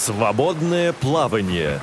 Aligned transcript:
Свободное 0.00 0.94
плавание. 0.94 1.78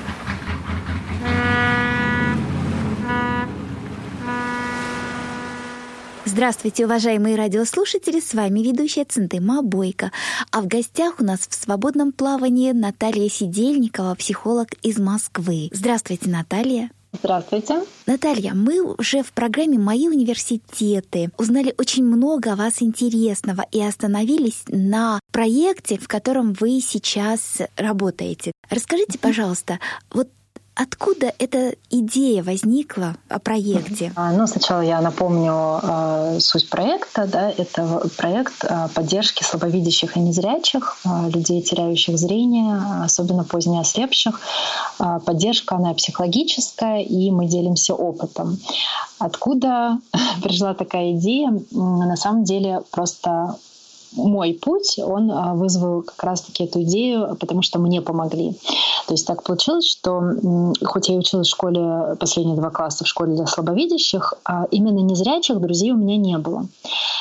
Здравствуйте, 6.24 6.86
уважаемые 6.86 7.36
радиослушатели, 7.36 8.18
с 8.18 8.34
вами 8.34 8.58
ведущая 8.58 9.04
Центыма 9.04 9.62
Бойко. 9.62 10.10
А 10.50 10.62
в 10.62 10.66
гостях 10.66 11.20
у 11.20 11.24
нас 11.24 11.46
в 11.48 11.54
свободном 11.54 12.10
плавании 12.10 12.72
Наталья 12.72 13.28
Сидельникова, 13.28 14.16
психолог 14.16 14.70
из 14.82 14.98
Москвы. 14.98 15.68
Здравствуйте, 15.70 16.28
Наталья. 16.28 16.90
Здравствуйте. 17.20 17.82
Наталья, 18.06 18.54
мы 18.54 18.80
уже 18.80 19.22
в 19.22 19.32
программе 19.32 19.78
«Мои 19.78 20.08
университеты» 20.08 21.30
узнали 21.36 21.74
очень 21.76 22.04
много 22.04 22.52
о 22.52 22.56
вас 22.56 22.80
интересного 22.80 23.66
и 23.72 23.82
остановились 23.82 24.62
на 24.68 25.20
проекте, 25.32 25.98
в 25.98 26.06
котором 26.06 26.52
вы 26.52 26.80
сейчас 26.80 27.58
работаете. 27.76 28.52
Расскажите, 28.70 29.18
пожалуйста, 29.18 29.80
вот 30.12 30.28
Откуда 30.80 31.32
эта 31.40 31.74
идея 31.90 32.44
возникла 32.44 33.16
о 33.28 33.40
проекте? 33.40 34.12
А, 34.14 34.30
ну, 34.30 34.46
сначала 34.46 34.80
я 34.80 35.00
напомню 35.00 35.80
э, 35.82 36.38
суть 36.38 36.70
проекта. 36.70 37.26
Да, 37.26 37.50
это 37.50 38.08
проект 38.16 38.62
э, 38.62 38.86
поддержки 38.94 39.42
слабовидящих 39.42 40.16
и 40.16 40.20
незрячих, 40.20 40.98
э, 41.04 41.30
людей, 41.30 41.62
теряющих 41.62 42.16
зрение, 42.16 43.02
особенно 43.02 43.42
поздне 43.42 43.80
ослепших. 43.80 44.40
Э, 45.00 45.18
поддержка, 45.26 45.74
она 45.74 45.94
психологическая, 45.94 47.00
и 47.02 47.32
мы 47.32 47.48
делимся 47.48 47.94
опытом. 47.94 48.60
Откуда 49.18 49.98
пришла 50.44 50.74
такая 50.74 51.10
идея? 51.14 51.60
На 51.72 52.14
самом 52.14 52.44
деле 52.44 52.84
просто 52.92 53.56
мой 54.18 54.54
путь, 54.54 54.98
он 54.98 55.30
а, 55.30 55.54
вызвал 55.54 56.02
как 56.02 56.22
раз-таки 56.22 56.64
эту 56.64 56.82
идею, 56.82 57.36
потому 57.38 57.62
что 57.62 57.78
мне 57.78 58.02
помогли. 58.02 58.52
То 59.06 59.14
есть 59.14 59.26
так 59.26 59.42
получилось, 59.42 59.86
что 59.86 60.22
хоть 60.84 61.08
я 61.08 61.14
и 61.14 61.18
училась 61.18 61.46
в 61.46 61.50
школе 61.50 62.16
последние 62.18 62.56
два 62.56 62.70
класса 62.70 63.04
в 63.04 63.08
школе 63.08 63.34
для 63.34 63.46
слабовидящих, 63.46 64.34
а 64.44 64.66
именно 64.70 64.98
незрячих 64.98 65.60
друзей 65.60 65.92
у 65.92 65.96
меня 65.96 66.16
не 66.16 66.36
было. 66.38 66.66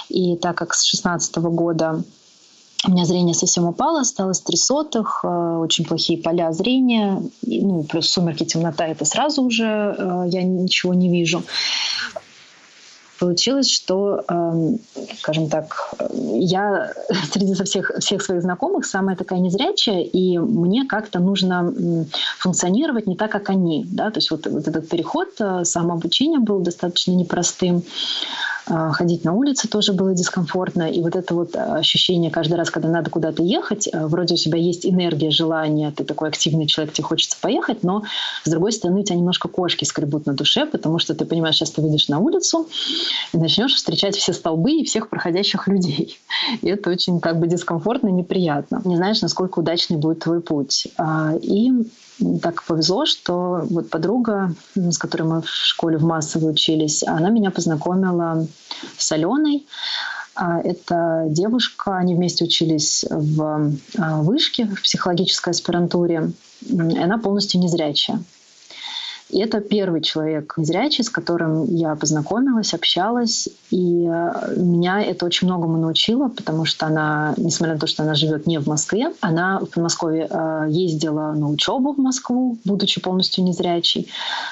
И 0.10 0.36
так 0.36 0.58
как 0.58 0.74
с 0.74 0.84
16 0.84 1.38
года 1.38 2.04
у 2.86 2.92
меня 2.92 3.06
зрение 3.06 3.34
совсем 3.34 3.66
упало, 3.66 4.02
осталось 4.02 4.42
три 4.42 4.58
сотых, 4.58 5.22
а, 5.24 5.60
очень 5.60 5.86
плохие 5.86 6.22
поля 6.22 6.52
зрения, 6.52 7.22
ну, 7.46 7.84
плюс 7.84 8.10
сумерки, 8.10 8.44
темнота, 8.44 8.88
это 8.88 9.06
сразу 9.06 9.44
уже 9.44 10.26
я 10.30 10.44
ничего 10.44 10.94
не 10.94 11.10
вижу 11.10 11.44
получилось, 13.20 13.70
что, 13.70 14.24
эм, 14.28 14.80
скажем 15.20 15.50
так, 15.50 15.94
я 16.14 16.94
среди 17.32 17.54
всех, 17.64 17.92
всех 18.00 18.22
своих 18.22 18.42
знакомых 18.42 18.86
самая 18.86 19.16
такая 19.16 19.40
незрячая, 19.40 20.02
и 20.02 20.38
мне 20.38 20.86
как-то 20.86 21.20
нужно 21.20 21.74
функционировать 22.38 23.08
не 23.08 23.16
так, 23.16 23.32
как 23.32 23.50
они. 23.50 23.86
Да? 23.90 24.12
То 24.12 24.20
есть 24.20 24.32
вот, 24.32 24.48
вот 24.48 24.68
этот 24.68 24.90
переход 24.90 25.30
э, 25.40 25.64
самообучения 25.66 26.40
был 26.40 26.60
достаточно 26.60 27.12
непростым. 27.12 27.84
А, 28.70 28.92
ходить 28.92 29.24
на 29.24 29.34
улице 29.34 29.68
тоже 29.68 29.94
было 29.94 30.14
дискомфортно. 30.14 30.90
И 30.90 31.02
вот 31.02 31.16
это 31.16 31.34
вот 31.34 31.56
ощущение 31.56 32.32
каждый 32.32 32.56
раз, 32.56 32.70
когда 32.70 32.90
надо 32.90 33.10
куда-то 33.10 33.42
ехать, 33.42 33.88
э, 33.92 34.06
вроде 34.06 34.34
у 34.34 34.38
тебя 34.38 34.58
есть 34.58 34.86
энергия, 34.86 35.32
желание, 35.32 35.92
ты 35.92 36.04
такой 36.04 36.30
активный 36.30 36.68
человек, 36.68 36.94
тебе 36.94 37.06
хочется 37.06 37.38
поехать, 37.40 37.84
но 37.84 38.04
с 38.44 38.50
другой 38.50 38.72
стороны 38.74 39.02
у 39.02 39.04
тебя 39.04 39.16
немножко 39.16 39.48
кошки 39.48 39.86
скребут 39.86 40.26
на 40.26 40.34
душе, 40.34 40.66
потому 40.66 41.00
что 41.00 41.16
ты 41.16 41.26
понимаешь, 41.26 41.56
сейчас 41.56 41.72
ты 41.72 41.82
выйдешь 41.82 42.10
на 42.10 42.20
улицу 42.20 42.68
и 43.34 43.38
начнешь 43.38 43.74
встречать 43.74 44.16
все 44.16 44.34
столбы 44.34 44.72
и 44.72 44.86
всех 44.86 45.10
проходящих 45.10 45.68
людей. 45.68 46.20
И 46.62 46.68
это 46.68 46.90
очень 46.90 47.20
как 47.20 47.40
бы 47.40 47.48
дискомфортно 47.48 48.08
неприятно. 48.10 48.82
Не 48.84 48.96
знаешь, 48.96 49.22
насколько 49.22 49.60
удачный 49.60 49.98
будет 49.98 50.20
твой 50.20 50.42
путь. 50.42 50.88
А, 50.98 51.34
и 51.42 51.72
так 52.42 52.64
повезло, 52.64 53.06
что 53.06 53.66
вот 53.70 53.90
подруга, 53.90 54.54
с 54.76 54.98
которой 54.98 55.24
мы 55.24 55.42
в 55.42 55.50
школе 55.50 55.98
в 55.98 56.04
массовой 56.04 56.52
учились, 56.52 57.04
она 57.04 57.30
меня 57.30 57.52
познакомила 57.52 58.48
с 58.98 59.12
Аленой. 59.12 59.68
А, 60.36 60.60
это 60.60 61.26
девушка, 61.30 61.98
они 61.98 62.16
вместе 62.16 62.46
учились 62.46 63.06
в 63.10 63.72
а, 63.98 64.22
вышке, 64.22 64.66
в 64.66 64.82
психологической 64.82 65.52
аспирантуре. 65.52 66.32
Она 66.72 67.18
полностью 67.18 67.60
незрячая. 67.60 68.22
И 69.30 69.40
это 69.40 69.60
первый 69.60 70.02
человек 70.02 70.54
незрячий, 70.56 71.04
с 71.04 71.10
которым 71.10 71.66
я 71.66 71.96
познакомилась, 71.96 72.74
общалась. 72.74 73.50
И 73.72 74.08
э, 74.08 74.54
меня 74.56 75.02
это 75.02 75.26
очень 75.26 75.48
многому 75.48 75.78
научило, 75.78 76.30
потому 76.30 76.64
что 76.64 76.86
она, 76.86 77.34
несмотря 77.36 77.74
на 77.74 77.80
то, 77.80 77.88
что 77.88 78.04
она 78.04 78.16
живет 78.16 78.48
не 78.48 78.58
в 78.60 78.68
Москве, 78.68 79.12
она 79.20 79.60
в 79.60 79.66
Подмосковье 79.66 80.28
э, 80.30 80.68
ездила 80.70 81.34
на 81.34 81.50
учебу 81.50 81.94
в 81.94 81.98
Москву, 81.98 82.58
будучи 82.64 83.02
полностью 83.02 83.44
незрячей. 83.44 84.08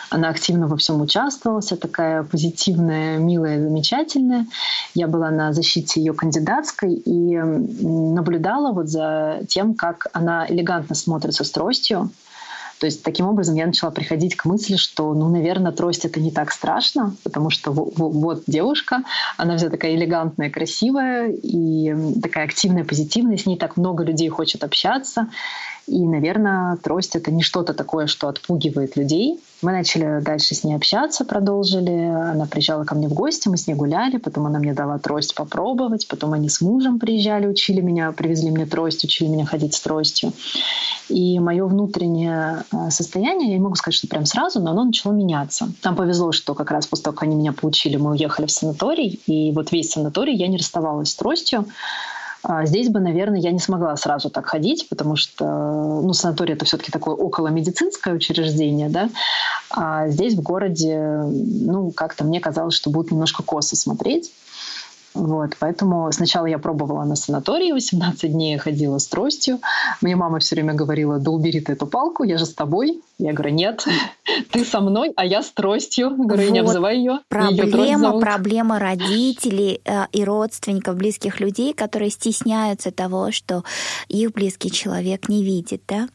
Она 0.09 0.27
активно 0.29 0.67
во 0.67 0.75
всем 0.75 1.01
участвовала, 1.01 1.61
вся 1.61 1.77
такая 1.77 2.23
позитивная, 2.23 3.17
милая, 3.17 3.61
замечательная. 3.61 4.45
Я 4.93 5.07
была 5.07 5.31
на 5.31 5.53
защите 5.53 6.01
ее 6.01 6.13
кандидатской 6.13 6.93
и 6.93 7.37
наблюдала 7.37 8.73
вот 8.73 8.89
за 8.89 9.39
тем, 9.47 9.73
как 9.73 10.07
она 10.11 10.45
элегантно 10.49 10.95
смотрится 10.95 11.45
с 11.45 11.51
тростью, 11.51 12.09
то 12.79 12.85
есть 12.87 13.03
таким 13.03 13.27
образом 13.27 13.55
я 13.55 13.65
начала 13.65 13.91
приходить 13.91 14.35
к 14.35 14.45
мысли, 14.45 14.75
что, 14.75 15.13
ну, 15.13 15.29
наверное, 15.29 15.71
трость 15.71 16.05
это 16.05 16.19
не 16.19 16.31
так 16.31 16.51
страшно, 16.51 17.15
потому 17.23 17.49
что 17.49 17.71
вот 17.71 18.43
девушка, 18.47 19.03
она 19.37 19.57
вся 19.57 19.69
такая 19.69 19.95
элегантная, 19.95 20.49
красивая 20.49 21.29
и 21.31 21.95
такая 22.21 22.45
активная, 22.45 22.83
позитивная, 22.83 23.37
с 23.37 23.45
ней 23.45 23.57
так 23.57 23.77
много 23.77 24.03
людей 24.03 24.27
хочет 24.29 24.63
общаться. 24.63 25.27
И, 25.87 26.03
наверное, 26.03 26.77
трость— 26.77 27.15
это 27.17 27.31
не 27.31 27.43
что-то 27.43 27.73
такое, 27.73 28.07
что 28.07 28.27
отпугивает 28.27 28.97
людей. 28.97 29.39
Мы 29.61 29.71
начали 29.71 30.19
дальше 30.21 30.55
с 30.55 30.63
ней 30.63 30.75
общаться, 30.75 31.25
продолжили. 31.25 31.91
Она 31.91 32.47
приезжала 32.47 32.85
ко 32.85 32.95
мне 32.95 33.07
в 33.07 33.13
гости, 33.13 33.49
мы 33.49 33.57
с 33.57 33.67
ней 33.67 33.75
гуляли, 33.75 34.17
потом 34.17 34.47
она 34.47 34.57
мне 34.57 34.73
дала 34.73 34.97
трость 34.97 35.35
попробовать, 35.35 36.07
потом 36.07 36.33
они 36.33 36.49
с 36.49 36.59
мужем 36.61 36.97
приезжали, 36.97 37.45
учили 37.45 37.81
меня, 37.81 38.11
привезли 38.13 38.49
мне 38.49 38.65
трость, 38.65 39.03
учили 39.03 39.27
меня 39.27 39.45
ходить 39.45 39.75
с 39.75 39.81
тростью. 39.81 40.33
И 41.07 41.39
мое 41.39 41.65
внутреннее 41.65 42.63
э, 42.71 42.89
состояние, 42.89 43.49
я 43.49 43.57
не 43.57 43.63
могу 43.63 43.75
сказать, 43.75 43.95
что 43.95 44.07
прям 44.07 44.25
сразу, 44.25 44.59
но 44.59 44.71
оно 44.71 44.85
начало 44.85 45.13
меняться. 45.13 45.71
Там 45.81 45.95
повезло, 45.95 46.31
что 46.31 46.55
как 46.55 46.71
раз 46.71 46.87
после 46.87 47.03
того, 47.03 47.13
как 47.13 47.23
они 47.23 47.35
меня 47.35 47.53
поучили, 47.53 47.97
мы 47.97 48.11
уехали 48.11 48.47
в 48.47 48.51
санаторий, 48.51 49.21
и 49.27 49.51
вот 49.51 49.71
весь 49.71 49.91
санаторий 49.91 50.35
я 50.35 50.47
не 50.47 50.57
расставалась 50.57 51.11
с 51.11 51.15
тростью. 51.15 51.65
А 52.47 52.63
здесь 52.67 52.89
бы, 52.89 52.99
наверное, 52.99 53.39
я 53.39 53.51
не 53.51 53.59
смогла 53.59 53.95
сразу 53.97 54.29
так 54.29 54.45
ходить, 54.45 54.87
потому 54.87 55.15
что 55.15 55.45
ну, 56.03 56.13
санаторий 56.13 56.53
это 56.53 56.63
все-таки 56.65 56.91
такое 56.91 57.15
околомедицинское 57.15 58.13
учреждение, 58.13 58.87
да, 58.87 59.09
а 59.71 60.07
здесь 60.09 60.35
в 60.35 60.43
городе, 60.43 61.23
ну, 61.25 61.91
как-то 61.91 62.23
мне 62.23 62.39
казалось, 62.39 62.75
что 62.75 62.91
будут 62.91 63.11
немножко 63.11 63.41
косо 63.41 63.75
смотреть. 63.75 64.31
Вот, 65.15 65.55
поэтому 65.59 66.11
сначала 66.11 66.45
я 66.45 66.59
пробовала 66.59 67.05
на 67.05 67.15
санатории, 67.15 67.71
18 67.71 68.31
дней 68.31 68.53
я 68.53 68.59
ходила 68.59 68.97
с 68.97 69.07
тростью. 69.07 69.59
Мне 70.01 70.15
мама 70.15 70.39
все 70.39 70.55
время 70.55 70.73
говорила, 70.73 71.19
да 71.19 71.31
убери 71.31 71.61
ты 71.61 71.71
эту 71.71 71.87
палку, 71.87 72.23
я 72.23 72.37
же 72.37 72.45
с 72.45 72.53
тобой. 72.53 73.01
Я 73.17 73.31
говорю, 73.31 73.53
нет, 73.53 73.85
ты 74.51 74.65
со 74.65 74.81
мной, 74.81 75.13
а 75.15 75.25
я 75.25 75.41
с 75.41 75.51
тростью. 75.51 76.11
Говорю, 76.17 76.43
вот. 76.43 76.51
не 76.51 76.59
обзывай 76.59 76.97
ее. 76.97 77.19
Проблема, 77.29 78.19
проблема 78.19 78.77
родителей 78.77 79.81
э, 79.85 80.05
и 80.11 80.23
родственников, 80.25 80.97
близких 80.97 81.39
людей, 81.39 81.73
которые 81.73 82.09
стесняются 82.09 82.91
того, 82.91 83.31
что 83.31 83.63
их 84.09 84.33
близкий 84.33 84.69
человек 84.69 85.29
не 85.29 85.43
видит, 85.43 85.81
да? 85.87 86.09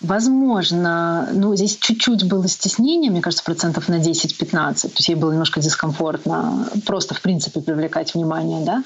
Возможно, 0.00 1.28
ну, 1.32 1.54
здесь 1.54 1.76
чуть-чуть 1.76 2.26
было 2.26 2.48
стеснение, 2.48 3.10
мне 3.10 3.20
кажется, 3.20 3.44
процентов 3.44 3.88
на 3.88 3.96
10-15. 3.96 4.80
То 4.80 4.88
есть 4.96 5.08
ей 5.08 5.14
было 5.14 5.32
немножко 5.32 5.60
дискомфортно 5.60 6.68
просто, 6.86 7.14
в 7.14 7.20
принципе, 7.20 7.60
привлекать 7.60 8.14
внимание, 8.14 8.64
да. 8.64 8.82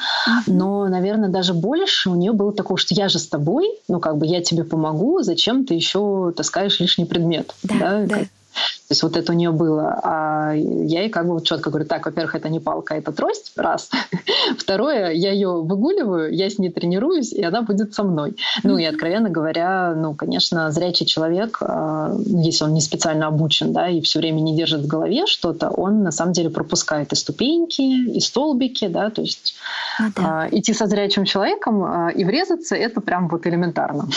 Но, 0.47 0.89
наверное, 0.89 1.29
даже 1.29 1.55
больше 1.55 2.11
у 2.11 2.17
нее 2.17 2.33
было 2.33 2.53
такое, 2.53 2.77
что 2.77 2.95
я 2.95 3.09
же 3.09 3.19
с 3.21 3.29
тобой, 3.29 3.69
ну, 3.89 4.01
как 4.01 4.19
бы 4.19 4.27
я 4.27 4.43
тебе 4.43 4.65
помогу, 4.65 5.23
зачем 5.23 5.65
ты 5.65 5.75
еще 5.75 6.33
таскаешь 6.37 6.81
лишний 6.81 7.05
предмет? 7.05 7.55
Да, 7.63 7.79
да. 7.79 8.07
да. 8.07 8.19
То 8.55 8.93
есть 8.93 9.03
вот 9.03 9.17
это 9.17 9.33
у 9.33 9.35
нее 9.35 9.51
было. 9.51 9.99
А 10.03 10.53
я 10.53 11.03
ей 11.03 11.11
как 11.11 11.27
бы 11.27 11.35
вот 11.35 11.45
четко 11.45 11.71
говорю, 11.71 11.87
так, 11.87 12.05
во-первых, 12.05 12.35
это 12.35 12.49
не 12.49 12.61
палка, 12.61 12.95
это 12.95 13.13
трость, 13.13 13.53
раз. 13.57 13.91
Второе, 14.59 15.11
я 15.13 15.33
ее 15.33 15.63
выгуливаю, 15.63 16.35
я 16.35 16.51
с 16.51 16.59
ней 16.59 16.71
тренируюсь, 16.71 17.33
и 17.33 17.43
она 17.43 17.63
будет 17.63 17.95
со 17.95 18.03
мной. 18.03 18.37
Ну 18.63 18.77
и, 18.77 18.85
откровенно 18.85 19.31
говоря, 19.31 19.95
ну, 19.97 20.15
конечно, 20.15 20.71
зрячий 20.71 21.07
человек, 21.07 21.59
а, 21.61 22.15
если 22.27 22.65
он 22.65 22.75
не 22.75 22.81
специально 22.81 23.27
обучен, 23.27 23.73
да, 23.73 23.89
и 23.89 24.01
все 24.01 24.19
время 24.19 24.41
не 24.41 24.57
держит 24.57 24.83
в 24.83 24.87
голове 24.87 25.27
что-то, 25.27 25.71
он 25.71 26.03
на 26.03 26.13
самом 26.13 26.33
деле 26.33 26.51
пропускает 26.51 27.13
и 27.13 27.17
ступеньки, 27.17 27.83
и 28.17 28.21
столбики, 28.21 28.87
да, 28.89 29.11
то 29.11 29.23
есть 29.23 29.55
ну, 29.99 30.13
да. 30.17 30.49
идти 30.51 30.75
со 30.75 30.87
зрячим 30.87 31.25
человеком 31.25 31.83
а, 31.85 32.11
и 32.11 32.25
врезаться, 32.25 32.77
это 32.77 33.01
прям 33.01 33.29
вот 33.29 33.47
элементарно. 33.47 34.09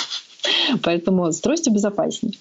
Поэтому 0.84 1.32
с 1.32 1.40
тростью 1.40 1.74
безопаснее. 1.74 2.34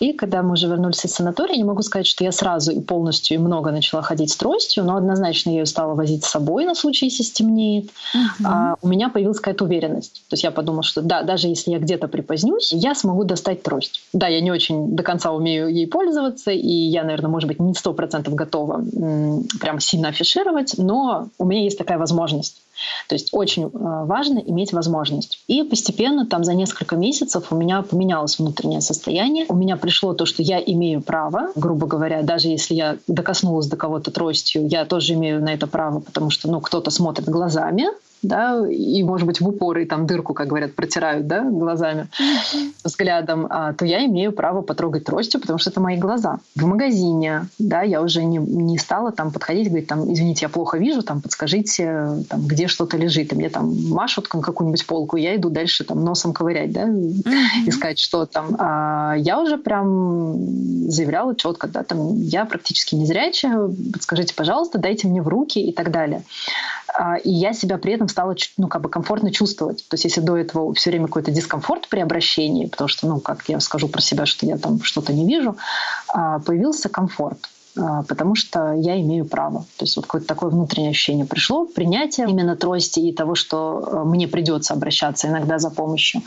И 0.00 0.12
когда 0.12 0.42
мы 0.42 0.52
уже 0.52 0.68
вернулись 0.68 1.04
из 1.04 1.12
санатория, 1.12 1.56
не 1.56 1.64
могу 1.64 1.82
сказать, 1.82 2.06
что 2.06 2.24
я 2.24 2.32
сразу 2.32 2.72
и 2.72 2.80
полностью 2.80 3.36
и 3.36 3.38
много 3.38 3.70
начала 3.70 4.02
ходить 4.02 4.30
с 4.30 4.36
тростью, 4.36 4.84
но 4.84 4.96
однозначно 4.96 5.50
я 5.50 5.60
ее 5.60 5.66
стала 5.66 5.94
возить 5.94 6.24
с 6.24 6.28
собой 6.30 6.64
на 6.64 6.74
случай, 6.74 7.06
если 7.06 7.22
стемнеет. 7.22 7.86
Uh-huh. 7.86 8.44
А, 8.44 8.76
у 8.82 8.88
меня 8.88 9.08
появилась 9.08 9.38
какая-то 9.38 9.64
уверенность. 9.64 10.22
То 10.28 10.34
есть 10.34 10.44
я 10.44 10.50
подумала, 10.50 10.82
что 10.82 11.02
да, 11.02 11.22
даже 11.22 11.48
если 11.48 11.70
я 11.70 11.78
где-то 11.78 12.08
припозднюсь, 12.08 12.72
я 12.72 12.94
смогу 12.94 13.24
достать 13.24 13.62
трость. 13.62 14.02
Да, 14.12 14.28
я 14.28 14.40
не 14.40 14.50
очень 14.50 14.94
до 14.94 15.02
конца 15.02 15.32
умею 15.32 15.68
ей 15.68 15.86
пользоваться, 15.86 16.50
и 16.50 16.68
я, 16.68 17.04
наверное, 17.04 17.30
может 17.30 17.48
быть, 17.48 17.60
не 17.60 17.74
сто 17.74 17.92
процентов 17.92 18.34
готова 18.34 18.84
м- 18.94 19.44
прям 19.60 19.80
сильно 19.80 20.08
афишировать, 20.08 20.74
но 20.78 21.28
у 21.38 21.44
меня 21.44 21.62
есть 21.62 21.78
такая 21.78 21.98
возможность. 21.98 22.62
То 23.08 23.14
есть 23.14 23.28
очень 23.32 23.64
э, 23.64 23.68
важно 23.72 24.38
иметь 24.38 24.72
возможность. 24.72 25.42
И 25.46 25.62
постепенно, 25.62 26.26
там 26.26 26.44
за 26.44 26.54
несколько 26.54 26.96
месяцев 26.96 27.51
у 27.52 27.56
меня 27.56 27.82
поменялось 27.82 28.38
внутреннее 28.38 28.80
состояние. 28.80 29.46
У 29.48 29.54
меня 29.54 29.76
пришло 29.76 30.14
то, 30.14 30.26
что 30.26 30.42
я 30.42 30.58
имею 30.60 31.02
право, 31.02 31.50
грубо 31.54 31.86
говоря, 31.86 32.22
даже 32.22 32.48
если 32.48 32.74
я 32.74 32.96
докоснулась 33.06 33.66
до 33.66 33.76
кого-то 33.76 34.10
тростью, 34.10 34.66
я 34.66 34.84
тоже 34.84 35.14
имею 35.14 35.42
на 35.42 35.52
это 35.52 35.66
право, 35.66 36.00
потому 36.00 36.30
что 36.30 36.50
ну, 36.50 36.60
кто-то 36.60 36.90
смотрит 36.90 37.28
глазами, 37.28 37.86
да, 38.22 38.66
и, 38.68 39.02
может 39.02 39.26
быть, 39.26 39.40
в 39.40 39.48
упор, 39.48 39.78
и 39.78 39.84
там 39.84 40.06
дырку, 40.06 40.32
как 40.32 40.46
говорят, 40.46 40.74
протирают, 40.74 41.26
да, 41.26 41.42
глазами, 41.42 42.06
взглядом, 42.84 43.46
а, 43.50 43.72
то 43.72 43.84
я 43.84 44.04
имею 44.06 44.32
право 44.32 44.62
потрогать 44.62 45.04
тростью, 45.04 45.40
потому 45.40 45.58
что 45.58 45.70
это 45.70 45.80
мои 45.80 45.96
глаза. 45.96 46.38
В 46.54 46.64
магазине, 46.64 47.46
да, 47.58 47.82
я 47.82 48.00
уже 48.00 48.24
не, 48.24 48.38
не 48.38 48.78
стала 48.78 49.10
там 49.10 49.32
подходить, 49.32 49.68
говорить, 49.68 49.88
там, 49.88 50.12
извините, 50.12 50.44
я 50.44 50.48
плохо 50.48 50.78
вижу, 50.78 51.02
там, 51.02 51.20
подскажите, 51.20 52.24
там, 52.28 52.46
где 52.46 52.68
что-то 52.68 52.96
лежит, 52.96 53.32
и 53.32 53.36
мне 53.36 53.50
там 53.50 53.74
машут 53.90 54.28
какую-нибудь 54.28 54.86
полку, 54.86 55.16
я 55.16 55.34
иду 55.34 55.50
дальше 55.50 55.84
там 55.84 56.04
носом 56.04 56.32
ковырять, 56.32 56.72
да, 56.72 56.84
искать, 57.66 57.98
что 57.98 58.26
там. 58.26 58.56
А 58.58 59.14
я 59.16 59.40
уже 59.40 59.58
прям 59.58 60.88
заявляла 60.88 61.34
четко, 61.34 61.66
да, 61.66 61.82
там, 61.82 62.20
я 62.20 62.44
практически 62.44 62.94
незрячая, 62.94 63.68
подскажите, 63.92 64.34
пожалуйста, 64.34 64.78
дайте 64.78 65.08
мне 65.08 65.22
в 65.22 65.28
руки 65.28 65.60
и 65.60 65.72
так 65.72 65.90
далее. 65.90 66.22
А, 66.94 67.16
и 67.16 67.30
я 67.30 67.52
себя 67.52 67.78
при 67.78 67.94
этом 67.94 68.08
стала 68.12 68.36
ну, 68.56 68.68
как 68.68 68.82
бы 68.82 68.88
комфортно 68.88 69.32
чувствовать. 69.32 69.84
То 69.88 69.94
есть 69.94 70.04
если 70.04 70.20
до 70.20 70.36
этого 70.36 70.72
все 70.74 70.90
время 70.90 71.06
какой-то 71.06 71.32
дискомфорт 71.32 71.88
при 71.88 72.00
обращении, 72.00 72.66
потому 72.66 72.88
что, 72.88 73.06
ну, 73.06 73.20
как 73.20 73.48
я 73.48 73.58
скажу 73.60 73.88
про 73.88 74.00
себя, 74.00 74.26
что 74.26 74.46
я 74.46 74.56
там 74.58 74.82
что-то 74.82 75.12
не 75.12 75.26
вижу, 75.26 75.56
а, 76.08 76.38
появился 76.38 76.88
комфорт. 76.88 77.38
А, 77.78 78.02
потому 78.02 78.34
что 78.34 78.74
я 78.74 79.00
имею 79.00 79.24
право. 79.24 79.60
То 79.78 79.84
есть 79.84 79.96
вот 79.96 80.04
какое-то 80.04 80.26
такое 80.26 80.50
внутреннее 80.50 80.90
ощущение 80.90 81.24
пришло, 81.24 81.64
принятие 81.64 82.28
именно 82.28 82.54
трости 82.54 83.00
и 83.00 83.14
того, 83.14 83.34
что 83.34 83.80
э, 83.80 84.04
мне 84.04 84.28
придется 84.28 84.74
обращаться 84.74 85.28
иногда 85.28 85.58
за 85.58 85.70
помощью. 85.70 86.20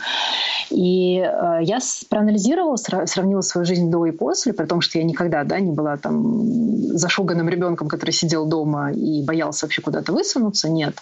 И 0.70 1.18
э, 1.18 1.58
я 1.62 1.78
проанализировала, 2.08 2.76
сравнила 2.76 3.42
свою 3.42 3.64
жизнь 3.64 3.90
до 3.90 4.06
и 4.06 4.10
после, 4.10 4.52
при 4.54 4.66
том, 4.66 4.80
что 4.80 4.98
я 4.98 5.04
никогда 5.04 5.44
да, 5.44 5.60
не 5.60 5.70
была 5.70 5.96
там 5.96 6.96
зашуганным 6.96 7.48
ребенком, 7.48 7.88
который 7.88 8.10
сидел 8.10 8.46
дома 8.46 8.90
и 8.92 9.22
боялся 9.22 9.66
вообще 9.66 9.82
куда-то 9.82 10.12
высунуться. 10.12 10.68
Нет. 10.68 10.96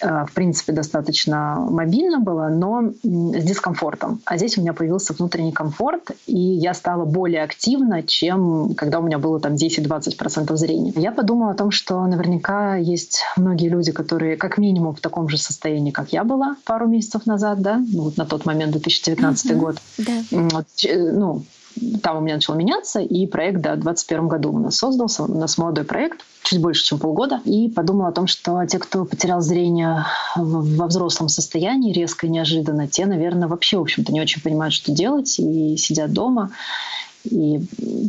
Э, 0.00 0.24
в 0.26 0.32
принципе, 0.34 0.72
достаточно 0.72 1.56
мобильно 1.70 2.20
было, 2.20 2.48
но 2.48 2.92
с 3.02 3.44
дискомфортом. 3.44 4.20
А 4.24 4.36
здесь 4.36 4.58
у 4.58 4.60
меня 4.60 4.72
появился 4.72 5.14
внутренний 5.14 5.52
комфорт, 5.52 6.10
и 6.26 6.38
я 6.38 6.74
стала 6.74 7.04
более 7.04 7.42
активна, 7.42 8.02
чем 8.02 8.74
когда 8.74 9.00
у 9.00 9.02
меня 9.02 9.18
было 9.18 9.40
там 9.40 9.54
10-20% 9.54 10.54
зрения. 10.56 10.92
Я 10.96 11.12
подумала 11.12 11.52
о 11.52 11.54
том, 11.54 11.70
что 11.70 12.04
наверняка 12.06 12.76
есть 12.76 13.22
многие 13.36 13.68
люди, 13.68 13.92
которые 13.92 14.36
как 14.36 14.58
минимум 14.58 14.94
в 14.94 15.00
таком 15.00 15.28
же 15.28 15.38
состоянии, 15.38 15.90
как 15.90 16.12
я 16.12 16.24
была 16.24 16.56
пару 16.64 16.86
месяцев 16.86 17.26
назад, 17.26 17.60
да, 17.60 17.78
ну, 17.78 18.02
вот 18.02 18.16
на 18.16 18.26
тот 18.26 18.44
момент, 18.44 18.72
2019 18.72 19.50
mm-hmm. 19.50 19.56
год. 19.56 19.76
Да. 19.98 20.22
Вот, 20.30 20.66
ну, 20.84 21.42
там 22.02 22.18
у 22.18 22.20
меня 22.20 22.34
начало 22.34 22.56
меняться, 22.56 23.00
и 23.00 23.26
проект, 23.26 23.60
да, 23.60 23.72
в 23.72 23.80
2021 23.80 24.28
году 24.28 24.52
у 24.52 24.58
нас 24.58 24.76
создался, 24.76 25.24
у 25.24 25.38
нас 25.38 25.58
молодой 25.58 25.84
проект, 25.84 26.20
чуть 26.42 26.60
больше, 26.60 26.84
чем 26.84 26.98
полгода, 26.98 27.40
и 27.44 27.68
подумала 27.68 28.08
о 28.08 28.12
том, 28.12 28.26
что 28.26 28.64
те, 28.66 28.78
кто 28.78 29.04
потерял 29.04 29.40
зрение 29.40 30.04
во 30.36 30.86
взрослом 30.86 31.28
состоянии 31.28 31.92
резко 31.92 32.26
и 32.26 32.30
неожиданно, 32.30 32.86
те, 32.86 33.06
наверное, 33.06 33.48
вообще, 33.48 33.78
в 33.78 33.82
общем-то, 33.82 34.12
не 34.12 34.20
очень 34.20 34.42
понимают, 34.42 34.74
что 34.74 34.92
делать, 34.92 35.38
и 35.38 35.76
сидят 35.76 36.12
дома. 36.12 36.50
И 37.30 37.60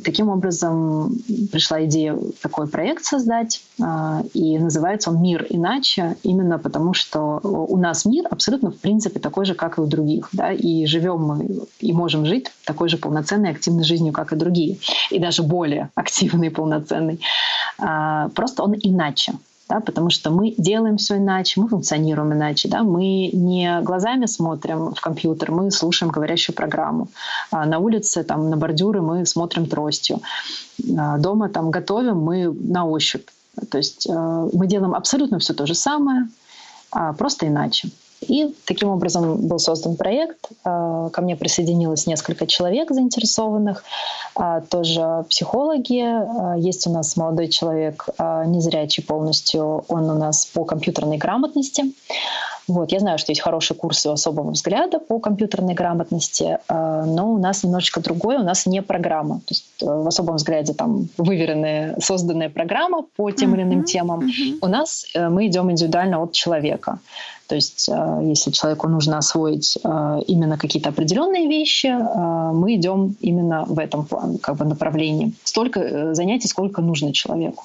таким 0.03 0.29
образом 0.29 1.17
пришла 1.51 1.83
идея 1.85 2.17
такой 2.41 2.67
проект 2.67 3.03
создать, 3.05 3.61
а, 3.81 4.23
и 4.33 4.57
называется 4.57 5.09
он 5.09 5.21
«Мир 5.21 5.45
иначе», 5.49 6.17
именно 6.23 6.59
потому 6.59 6.93
что 6.93 7.39
у 7.43 7.77
нас 7.77 8.05
мир 8.05 8.25
абсолютно, 8.29 8.71
в 8.71 8.77
принципе, 8.77 9.19
такой 9.19 9.45
же, 9.45 9.53
как 9.53 9.77
и 9.77 9.81
у 9.81 9.85
других, 9.85 10.29
да, 10.33 10.51
и 10.51 10.85
живем 10.85 11.21
мы 11.21 11.47
и 11.79 11.93
можем 11.93 12.25
жить 12.25 12.47
такой 12.65 12.89
же 12.89 12.97
полноценной, 12.97 13.51
активной 13.51 13.83
жизнью, 13.83 14.13
как 14.13 14.33
и 14.33 14.35
другие, 14.35 14.77
и 15.11 15.19
даже 15.19 15.43
более 15.43 15.89
активной 15.95 16.47
и 16.47 16.51
полноценной. 16.51 17.19
А, 17.79 18.29
просто 18.29 18.63
он 18.63 18.73
иначе 18.73 19.33
да, 19.69 19.79
потому 19.79 20.09
что 20.09 20.31
мы 20.31 20.53
делаем 20.57 20.97
все 20.97 21.17
иначе, 21.17 21.59
мы 21.59 21.67
функционируем 21.67 22.33
иначе, 22.33 22.69
да, 22.69 22.83
мы 22.83 23.29
не 23.33 23.81
глазами 23.81 24.25
смотрим 24.25 24.93
в 24.93 25.01
компьютер, 25.01 25.51
мы 25.51 25.71
слушаем 25.71 26.11
говорящую 26.11 26.55
программу. 26.55 27.07
А 27.51 27.65
на 27.65 27.79
улице, 27.79 28.23
там, 28.23 28.49
на 28.49 28.57
бордюры 28.57 29.01
мы 29.01 29.25
смотрим 29.25 29.65
тростью. 29.67 30.21
А 30.97 31.17
дома 31.17 31.49
там 31.49 31.71
готовим 31.71 32.17
мы 32.17 32.51
на 32.51 32.85
ощупь. 32.85 33.27
То 33.69 33.77
есть 33.77 34.07
э, 34.07 34.49
мы 34.53 34.67
делаем 34.67 34.93
абсолютно 34.93 35.39
все 35.39 35.53
то 35.53 35.65
же 35.65 35.73
самое, 35.73 36.27
а 36.91 37.13
просто 37.13 37.47
иначе. 37.47 37.89
И 38.21 38.53
таким 38.65 38.89
образом 38.89 39.47
был 39.47 39.59
создан 39.59 39.95
проект. 39.95 40.49
А, 40.63 41.09
ко 41.09 41.21
мне 41.21 41.35
присоединилось 41.35 42.07
несколько 42.07 42.47
человек 42.47 42.91
заинтересованных, 42.91 43.83
а, 44.35 44.61
тоже 44.61 45.25
психологи. 45.29 46.03
А, 46.03 46.57
есть 46.57 46.87
у 46.87 46.91
нас 46.91 47.15
молодой 47.15 47.47
человек, 47.47 48.07
незрячий 48.19 49.03
полностью, 49.03 49.85
он 49.87 50.09
у 50.09 50.17
нас 50.17 50.45
по 50.45 50.65
компьютерной 50.65 51.17
грамотности. 51.17 51.93
Вот, 52.67 52.91
я 52.91 52.99
знаю, 52.99 53.17
что 53.17 53.31
есть 53.31 53.41
хорошие 53.41 53.77
курсы 53.77 54.07
особого 54.07 54.51
взгляда 54.51 54.99
по 54.99 55.19
компьютерной 55.19 55.73
грамотности, 55.73 56.59
но 56.67 57.33
у 57.33 57.37
нас 57.37 57.63
немножечко 57.63 58.01
другое, 58.01 58.39
у 58.39 58.43
нас 58.43 58.65
не 58.65 58.81
программа. 58.81 59.35
То 59.35 59.49
есть 59.49 59.65
э, 59.81 59.85
в 59.85 60.07
особом 60.07 60.35
взгляде 60.35 60.73
там 60.73 61.07
выверенная, 61.17 61.97
созданная 62.01 62.49
программа 62.49 63.05
по 63.15 63.31
тем 63.31 63.55
или 63.55 63.63
иным 63.63 63.83
темам. 63.83 64.21
Mm-hmm. 64.21 64.57
У 64.61 64.67
нас 64.67 65.05
э, 65.13 65.29
мы 65.29 65.47
идем 65.47 65.71
индивидуально 65.71 66.21
от 66.21 66.33
человека. 66.33 66.99
То 67.47 67.55
есть, 67.55 67.89
э, 67.89 68.21
если 68.23 68.51
человеку 68.51 68.87
нужно 68.89 69.17
освоить 69.17 69.77
э, 69.83 70.19
именно 70.27 70.57
какие-то 70.57 70.89
определенные 70.89 71.47
вещи, 71.47 71.87
э, 71.87 72.51
мы 72.53 72.75
идем 72.75 73.15
именно 73.21 73.63
в 73.65 73.79
этом 73.79 74.05
плане, 74.05 74.37
как 74.37 74.57
бы 74.57 74.65
направлении. 74.65 75.33
Столько 75.43 76.13
занятий, 76.13 76.49
сколько 76.49 76.81
нужно 76.81 77.13
человеку. 77.13 77.63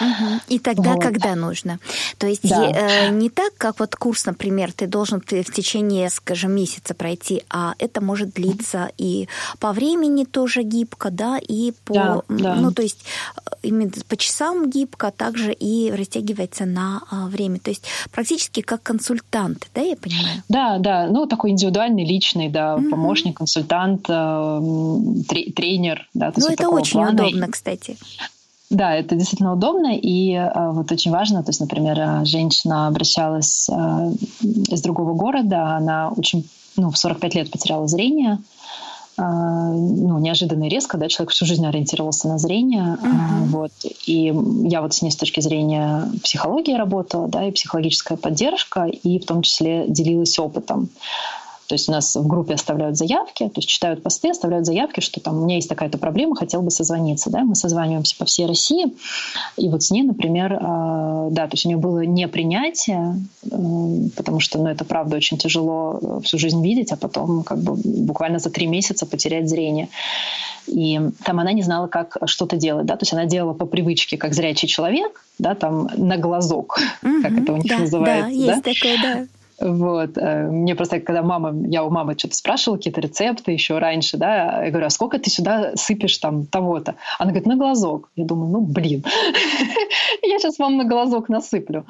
Угу. 0.00 0.40
И 0.48 0.58
тогда, 0.58 0.94
вот. 0.94 1.02
когда 1.02 1.34
нужно. 1.34 1.80
То 2.18 2.28
есть 2.28 2.48
да. 2.48 3.08
не 3.10 3.28
так, 3.28 3.52
как 3.58 3.80
вот 3.80 3.96
курс, 3.96 4.26
например, 4.26 4.72
ты 4.72 4.86
должен 4.86 5.20
ты 5.20 5.42
в 5.42 5.52
течение, 5.52 6.10
скажем, 6.10 6.52
месяца 6.52 6.94
пройти, 6.94 7.42
а 7.50 7.74
это 7.78 8.00
может 8.00 8.34
длиться 8.34 8.90
и 8.98 9.28
по 9.58 9.72
времени 9.72 10.24
тоже 10.24 10.62
гибко, 10.62 11.10
да, 11.10 11.38
и 11.38 11.72
по, 11.84 11.94
да, 11.94 12.22
да. 12.28 12.54
ну 12.54 12.72
то 12.72 12.82
есть 12.82 13.04
именно 13.62 13.90
по 14.08 14.16
часам 14.16 14.70
гибко, 14.70 15.08
а 15.08 15.10
также 15.10 15.52
и 15.52 15.90
растягивается 15.90 16.66
на 16.66 17.02
время. 17.28 17.58
То 17.58 17.70
есть 17.70 17.84
практически 18.12 18.60
как 18.60 18.82
консультант 18.82 19.23
консультант, 19.30 19.68
да, 19.74 19.80
я 19.80 19.96
понимаю? 19.96 20.42
Да, 20.48 20.78
да, 20.78 21.06
ну 21.06 21.26
такой 21.26 21.50
индивидуальный, 21.50 22.04
личный, 22.04 22.48
да, 22.48 22.76
угу. 22.76 22.90
помощник, 22.90 23.36
консультант, 23.36 24.06
э, 24.08 24.60
тренер, 25.56 26.08
да. 26.14 26.32
ну 26.36 26.48
это 26.48 26.68
очень 26.68 27.00
плана. 27.00 27.12
удобно, 27.12 27.48
кстати. 27.48 27.96
Да, 28.70 28.94
это 28.94 29.14
действительно 29.14 29.52
удобно, 29.52 29.94
и 29.94 30.32
э, 30.32 30.70
вот 30.72 30.90
очень 30.90 31.12
важно, 31.12 31.42
то 31.42 31.50
есть, 31.50 31.60
например, 31.60 31.98
э, 31.98 32.24
женщина 32.24 32.86
обращалась 32.86 33.68
э, 33.70 34.12
из 34.42 34.80
другого 34.82 35.14
города, 35.14 35.76
она 35.76 36.08
очень, 36.08 36.48
ну, 36.76 36.90
в 36.90 36.96
45 36.96 37.34
лет 37.34 37.50
потеряла 37.50 37.86
зрение, 37.86 38.38
ну, 39.16 40.18
неожиданно 40.18 40.64
и 40.64 40.68
резко, 40.68 40.98
да, 40.98 41.08
человек 41.08 41.32
всю 41.32 41.46
жизнь 41.46 41.64
ориентировался 41.66 42.28
на 42.28 42.38
зрение, 42.38 42.98
uh-huh. 43.00 43.44
вот, 43.46 43.72
и 44.06 44.32
я 44.68 44.82
вот 44.82 44.94
с 44.94 45.02
ней 45.02 45.10
с 45.10 45.16
точки 45.16 45.40
зрения 45.40 46.08
психологии 46.22 46.74
работала, 46.74 47.28
да, 47.28 47.46
и 47.46 47.52
психологическая 47.52 48.18
поддержка, 48.18 48.84
и 48.86 49.18
в 49.18 49.26
том 49.26 49.42
числе 49.42 49.86
делилась 49.88 50.38
опытом. 50.38 50.88
То 51.74 51.76
есть 51.76 51.88
у 51.88 51.92
нас 51.92 52.14
в 52.14 52.24
группе 52.28 52.54
оставляют 52.54 52.96
заявки, 52.96 53.48
то 53.48 53.56
есть 53.56 53.68
читают 53.68 54.00
посты, 54.00 54.30
оставляют 54.30 54.64
заявки, 54.64 55.00
что 55.00 55.18
там 55.18 55.42
у 55.42 55.44
меня 55.44 55.56
есть 55.56 55.68
такая-то 55.68 55.98
проблема, 55.98 56.36
хотел 56.36 56.62
бы 56.62 56.70
созвониться. 56.70 57.30
Да? 57.30 57.40
Мы 57.40 57.56
созваниваемся 57.56 58.14
по 58.16 58.24
всей 58.24 58.46
России. 58.46 58.94
И 59.56 59.68
вот 59.68 59.82
с 59.82 59.90
ней, 59.90 60.04
например, 60.04 60.56
а, 60.62 61.30
да, 61.32 61.48
то 61.48 61.54
есть 61.54 61.66
у 61.66 61.68
нее 61.68 61.78
было 61.78 62.04
непринятие, 62.06 63.20
потому 63.42 64.38
что 64.38 64.60
ну, 64.60 64.68
это 64.68 64.84
правда 64.84 65.16
очень 65.16 65.36
тяжело 65.36 65.98
э, 66.00 66.20
всю 66.22 66.38
жизнь 66.38 66.62
видеть, 66.62 66.92
а 66.92 66.96
потом 66.96 67.42
как 67.42 67.58
бы 67.58 67.74
буквально 67.74 68.38
за 68.38 68.50
три 68.50 68.68
месяца 68.68 69.04
потерять 69.04 69.48
зрение. 69.48 69.88
И 70.68 71.00
там 71.24 71.40
она 71.40 71.50
не 71.50 71.62
знала, 71.62 71.88
как 71.88 72.18
что-то 72.26 72.54
делать, 72.54 72.86
да, 72.86 72.94
то 72.94 73.02
есть 73.02 73.12
она 73.12 73.24
делала 73.24 73.54
по 73.54 73.66
привычке, 73.66 74.16
как 74.16 74.32
зрячий 74.32 74.68
человек, 74.68 75.24
да, 75.40 75.56
там 75.56 75.88
на 75.96 76.18
глазок, 76.18 76.78
mm-hmm, 77.02 77.22
как 77.22 77.32
это 77.32 77.52
у 77.52 77.56
них 77.56 77.68
да, 77.68 77.78
называется. 77.78 78.28
Да, 78.28 78.52
есть 78.52 78.62
да? 78.62 78.72
такое, 78.72 79.02
да. 79.02 79.26
Вот. 79.60 80.16
Э, 80.16 80.48
мне 80.48 80.74
просто, 80.74 81.00
когда 81.00 81.22
мама, 81.22 81.54
я 81.68 81.84
у 81.84 81.90
мамы 81.90 82.14
что-то 82.18 82.34
спрашивала, 82.34 82.76
какие-то 82.76 83.00
рецепты 83.00 83.52
еще 83.52 83.78
раньше, 83.78 84.16
да, 84.16 84.64
я 84.64 84.70
говорю, 84.70 84.86
а 84.86 84.90
сколько 84.90 85.18
ты 85.18 85.30
сюда 85.30 85.72
сыпешь 85.76 86.18
там 86.18 86.46
того-то? 86.46 86.96
Она 87.18 87.30
говорит, 87.30 87.46
на 87.46 87.56
глазок. 87.56 88.10
Я 88.16 88.24
думаю, 88.24 88.50
ну, 88.50 88.60
блин, 88.60 89.04
я 90.22 90.38
сейчас 90.38 90.58
вам 90.58 90.76
на 90.76 90.84
глазок 90.84 91.28
насыплю. 91.28 91.84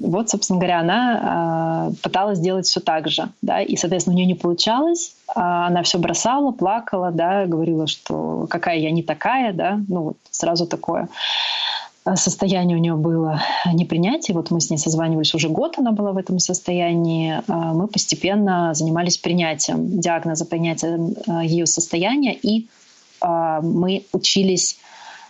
Вот, 0.00 0.30
собственно 0.30 0.58
говоря, 0.58 0.80
она 0.80 1.20
а, 1.22 1.90
пыталась 2.02 2.38
сделать 2.38 2.66
все 2.66 2.80
так 2.80 3.08
же, 3.08 3.28
да, 3.42 3.60
и, 3.60 3.76
соответственно, 3.76 4.14
у 4.14 4.16
нее 4.18 4.26
не 4.26 4.34
получалось, 4.34 5.14
а 5.34 5.66
она 5.68 5.82
все 5.82 5.98
бросала, 5.98 6.52
плакала, 6.52 7.10
да, 7.10 7.46
говорила, 7.46 7.86
что 7.86 8.46
какая 8.50 8.78
я 8.78 8.90
не 8.90 9.02
такая, 9.02 9.52
да, 9.52 9.80
ну, 9.88 10.02
вот 10.02 10.16
сразу 10.30 10.66
такое. 10.66 11.08
Э, 12.10 12.16
состояние 12.16 12.76
у 12.76 12.80
нее 12.80 12.94
было 12.94 13.42
непринятие. 13.72 14.34
Вот 14.34 14.50
мы 14.50 14.60
с 14.60 14.70
ней 14.70 14.78
созванивались 14.78 15.34
уже 15.34 15.48
год, 15.48 15.78
она 15.78 15.92
была 15.92 16.12
в 16.12 16.16
этом 16.16 16.38
состоянии. 16.38 17.42
Э, 17.46 17.72
мы 17.74 17.86
постепенно 17.86 18.74
занимались 18.74 19.18
принятием 19.18 20.00
диагноза, 20.00 20.44
принятием 20.44 21.14
э, 21.26 21.46
ее 21.46 21.66
состояния, 21.66 22.34
и 22.34 22.68
мы 23.22 24.06
учились 24.14 24.78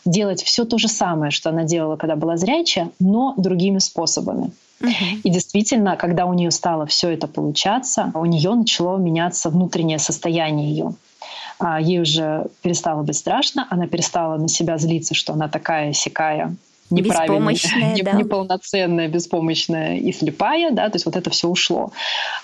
делать 0.05 0.45
все 0.45 0.65
то 0.65 0.79
же 0.79 0.87
самое, 0.87 1.33
что 1.33 1.51
она 1.51 1.65
делала, 1.65 1.97
когда 1.97 2.15
была 2.15 2.37
зрячая, 2.37 2.93
но 3.01 3.35
другими 3.37 3.81
способами. 3.81 4.53
И 5.25 5.29
действительно, 5.29 5.97
когда 5.97 6.27
у 6.27 6.33
нее 6.33 6.53
стало 6.53 6.87
все 6.87 7.11
это 7.11 7.27
получаться, 7.27 8.13
у 8.15 8.25
нее 8.27 8.55
начало 8.55 8.97
меняться 8.99 9.51
внутреннее 9.51 9.99
состояние 9.99 10.71
ее. 10.71 10.95
А, 11.59 11.81
ей 11.81 12.01
уже 12.01 12.47
перестало 12.63 13.03
быть 13.03 13.17
страшно, 13.17 13.67
она 13.69 13.89
перестала 13.89 14.37
на 14.37 14.47
себя 14.47 14.79
злиться, 14.79 15.15
что 15.15 15.33
она 15.33 15.49
такая 15.49 15.93
сякая, 15.93 16.55
неправильная, 16.91 17.95
не, 17.95 18.03
да. 18.03 18.13
неполноценная, 18.13 19.09
беспомощная 19.09 19.99
и 19.99 20.13
слепая, 20.13 20.71
да, 20.71 20.89
то 20.89 20.97
есть 20.97 21.07
вот 21.07 21.17
это 21.17 21.31
все 21.31 21.49
ушло. 21.49 21.93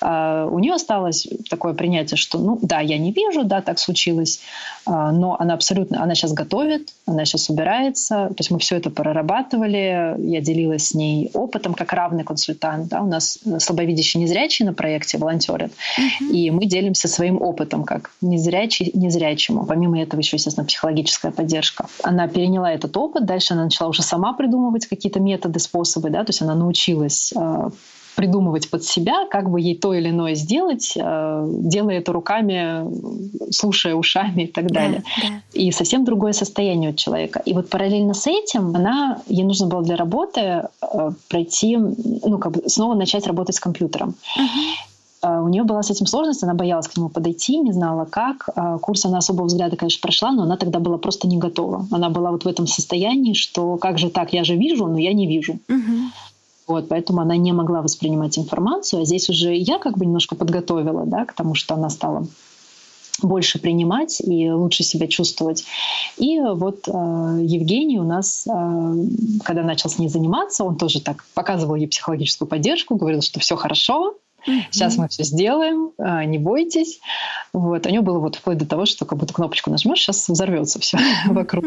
А, 0.00 0.46
у 0.46 0.58
нее 0.58 0.74
осталось 0.74 1.28
такое 1.50 1.74
принятие, 1.74 2.16
что, 2.16 2.38
ну, 2.38 2.58
да, 2.62 2.80
я 2.80 2.98
не 2.98 3.12
вижу, 3.12 3.44
да, 3.44 3.60
так 3.60 3.78
случилось, 3.78 4.40
а, 4.84 5.12
но 5.12 5.36
она 5.38 5.54
абсолютно, 5.54 6.02
она 6.02 6.14
сейчас 6.14 6.32
готовит, 6.32 6.90
она 7.06 7.24
сейчас 7.24 7.50
убирается, 7.50 8.28
то 8.28 8.36
есть 8.38 8.50
мы 8.50 8.58
все 8.58 8.76
это 8.76 8.90
прорабатывали, 8.90 10.14
я 10.18 10.40
делилась 10.40 10.88
с 10.88 10.94
ней 10.94 11.30
опытом 11.34 11.74
как 11.74 11.92
равный 11.92 12.24
консультант, 12.24 12.88
да, 12.88 13.02
у 13.02 13.06
нас 13.06 13.38
слабовидящие 13.58 14.22
незрячие 14.22 14.66
на 14.66 14.74
проекте 14.74 15.18
волонтерят, 15.18 15.72
uh-huh. 15.98 16.30
и 16.30 16.50
мы 16.50 16.66
делимся 16.66 17.08
своим 17.08 17.40
опытом 17.40 17.84
как 17.84 18.10
незрячий 18.20 18.90
незрячему. 18.94 19.66
Помимо 19.66 20.00
этого 20.00 20.20
еще, 20.20 20.36
естественно, 20.36 20.66
психологическая 20.66 21.32
поддержка. 21.32 21.86
Она 22.02 22.28
переняла 22.28 22.72
этот 22.72 22.96
опыт, 22.96 23.26
дальше 23.26 23.54
она 23.54 23.64
начала 23.64 23.88
уже 23.88 24.02
сама 24.02 24.32
придумывать 24.36 24.86
какие-то 24.86 25.20
методы, 25.20 25.58
способы, 25.58 26.10
да, 26.10 26.24
то 26.24 26.30
есть 26.30 26.42
она 26.42 26.54
научилась 26.54 27.32
э, 27.36 27.70
придумывать 28.16 28.70
под 28.70 28.82
себя, 28.82 29.26
как 29.30 29.50
бы 29.50 29.60
ей 29.60 29.76
то 29.76 29.92
или 29.94 30.08
иное 30.08 30.34
сделать, 30.34 30.94
э, 30.96 31.46
делая 31.48 31.98
это 31.98 32.12
руками, 32.12 33.52
слушая 33.52 33.94
ушами 33.94 34.42
и 34.42 34.46
так 34.46 34.70
далее. 34.70 35.02
Да, 35.22 35.28
да. 35.28 35.34
И 35.52 35.70
совсем 35.70 36.04
другое 36.04 36.32
состояние 36.32 36.90
у 36.90 36.94
человека. 36.94 37.42
И 37.44 37.52
вот 37.52 37.68
параллельно 37.68 38.14
с 38.14 38.26
этим 38.26 38.74
она, 38.74 39.20
ей 39.28 39.44
нужно 39.44 39.66
было 39.66 39.82
для 39.82 39.96
работы 39.96 40.40
э, 40.40 41.10
пройти, 41.28 41.76
ну, 41.76 42.38
как 42.38 42.52
бы 42.52 42.68
снова 42.68 42.94
начать 42.94 43.26
работать 43.26 43.54
с 43.54 43.60
компьютером. 43.60 44.14
Uh-huh. 44.38 44.85
У 45.22 45.48
нее 45.48 45.64
была 45.64 45.82
с 45.82 45.90
этим 45.90 46.06
сложность, 46.06 46.42
она 46.42 46.54
боялась 46.54 46.88
к 46.88 46.96
нему 46.96 47.08
подойти, 47.08 47.58
не 47.58 47.72
знала 47.72 48.04
как. 48.04 48.48
Курс 48.82 49.04
она 49.06 49.18
особого 49.18 49.46
взгляда, 49.46 49.76
конечно, 49.76 50.00
прошла, 50.00 50.30
но 50.30 50.42
она 50.42 50.56
тогда 50.56 50.78
была 50.78 50.98
просто 50.98 51.26
не 51.26 51.38
готова. 51.38 51.86
Она 51.90 52.10
была 52.10 52.30
вот 52.30 52.44
в 52.44 52.48
этом 52.48 52.66
состоянии, 52.66 53.32
что 53.32 53.76
как 53.76 53.98
же 53.98 54.10
так, 54.10 54.32
я 54.32 54.44
же 54.44 54.56
вижу, 54.56 54.86
но 54.86 54.98
я 54.98 55.12
не 55.12 55.26
вижу. 55.26 55.58
Uh-huh. 55.68 56.10
Вот, 56.66 56.88
поэтому 56.88 57.20
она 57.20 57.36
не 57.36 57.52
могла 57.52 57.80
воспринимать 57.80 58.38
информацию. 58.38 59.02
А 59.02 59.04
здесь 59.04 59.30
уже 59.30 59.54
я 59.54 59.78
как 59.78 59.96
бы 59.96 60.04
немножко 60.04 60.34
подготовила 60.34 61.06
да, 61.06 61.24
к 61.24 61.32
тому, 61.32 61.54
что 61.54 61.74
она 61.74 61.90
стала 61.90 62.26
больше 63.22 63.58
принимать 63.58 64.20
и 64.20 64.50
лучше 64.50 64.82
себя 64.82 65.06
чувствовать. 65.06 65.64
И 66.18 66.38
вот 66.40 66.86
э, 66.86 66.90
Евгений 66.90 67.98
у 67.98 68.04
нас, 68.04 68.46
э, 68.46 68.94
когда 69.44 69.62
начал 69.62 69.88
с 69.88 69.98
ней 69.98 70.08
заниматься, 70.08 70.64
он 70.64 70.76
тоже 70.76 71.00
так 71.00 71.24
показывал 71.34 71.76
ей 71.76 71.86
психологическую 71.86 72.48
поддержку, 72.48 72.96
говорил, 72.96 73.22
что 73.22 73.40
все 73.40 73.56
хорошо, 73.56 74.16
Сейчас 74.70 74.96
мы 74.96 75.08
все 75.08 75.24
сделаем, 75.24 75.90
а, 75.98 76.24
не 76.24 76.38
бойтесь. 76.38 77.00
Вот. 77.52 77.86
У 77.86 77.90
него 77.90 78.02
было 78.02 78.18
вот 78.18 78.36
вплоть 78.36 78.58
до 78.58 78.66
того, 78.66 78.86
что 78.86 79.04
как 79.04 79.18
будто 79.18 79.34
кнопочку 79.34 79.70
нажмешь, 79.70 80.00
сейчас 80.00 80.28
взорвется 80.28 80.78
все 80.80 80.98
вокруг. 81.26 81.64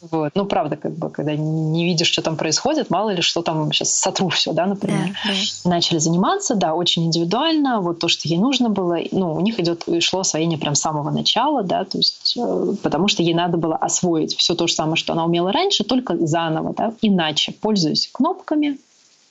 Вот. 0.00 0.32
Ну, 0.34 0.46
правда, 0.46 0.76
как 0.76 0.96
бы, 0.96 1.10
когда 1.10 1.34
не 1.34 1.84
видишь, 1.84 2.08
что 2.08 2.22
там 2.22 2.36
происходит, 2.36 2.90
мало 2.90 3.10
ли, 3.10 3.22
что 3.22 3.42
там 3.42 3.72
сейчас 3.72 3.94
сотру 3.94 4.28
все, 4.28 4.52
да, 4.52 4.66
например. 4.66 5.16
Да, 5.24 5.30
да. 5.30 5.70
Начали 5.70 5.98
заниматься, 5.98 6.54
да, 6.54 6.74
очень 6.74 7.06
индивидуально. 7.06 7.80
Вот 7.80 7.98
то, 7.98 8.08
что 8.08 8.28
ей 8.28 8.38
нужно 8.38 8.68
было, 8.68 8.98
ну, 9.12 9.34
у 9.34 9.40
них 9.40 9.60
идет 9.60 9.84
шло 10.00 10.20
освоение 10.20 10.58
прям 10.58 10.74
с 10.74 10.80
самого 10.80 11.10
начала, 11.10 11.62
да, 11.62 11.84
то 11.84 11.98
есть, 11.98 12.36
э, 12.38 12.74
потому 12.82 13.08
что 13.08 13.22
ей 13.22 13.34
надо 13.34 13.56
было 13.56 13.76
освоить 13.76 14.36
все 14.36 14.54
то 14.54 14.66
же 14.66 14.74
самое, 14.74 14.96
что 14.96 15.12
она 15.12 15.24
умела 15.24 15.52
раньше, 15.52 15.84
только 15.84 16.16
заново, 16.26 16.74
да, 16.74 16.92
иначе, 17.02 17.52
пользуясь 17.52 18.08
кнопками, 18.12 18.78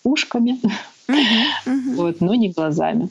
ушками, 0.04 0.60
вот, 1.08 2.22
но 2.22 2.36
не 2.36 2.50
глазами. 2.50 3.10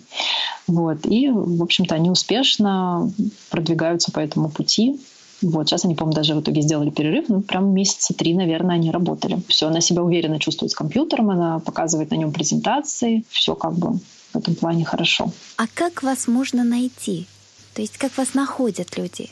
Вот. 0.67 1.07
И, 1.07 1.31
в 1.31 1.63
общем-то, 1.63 1.95
они 1.95 2.11
успешно 2.11 3.11
продвигаются 3.51 4.11
по 4.13 4.21
этому 4.21 4.49
пути. 4.49 5.01
Вот, 5.43 5.69
сейчас 5.69 5.85
они, 5.85 5.95
по-моему, 5.95 6.17
даже 6.17 6.35
в 6.35 6.41
итоге 6.41 6.63
сделали 6.63 6.91
перерыв, 6.91 7.29
ну, 7.29 7.43
прям 7.43 7.75
месяца 7.75 8.15
три, 8.15 8.35
наверное, 8.35 8.77
они 8.77 8.91
работали. 8.91 9.43
Все, 9.49 9.67
она 9.67 9.81
себя 9.81 10.03
уверенно 10.03 10.39
чувствует 10.39 10.73
с 10.73 10.75
компьютером, 10.75 11.31
она 11.31 11.59
показывает 11.59 12.11
на 12.13 12.15
нем 12.15 12.33
презентации, 12.33 13.25
все 13.29 13.55
как 13.55 13.75
бы 13.75 13.99
в 14.33 14.37
этом 14.37 14.55
плане 14.55 14.85
хорошо. 14.85 15.31
А 15.57 15.65
как 15.75 16.03
вас 16.03 16.29
можно 16.29 16.65
найти? 16.65 17.27
То 17.75 17.83
есть 17.83 17.99
как 17.99 18.17
вас 18.17 18.35
находят 18.35 18.97
люди? 18.97 19.31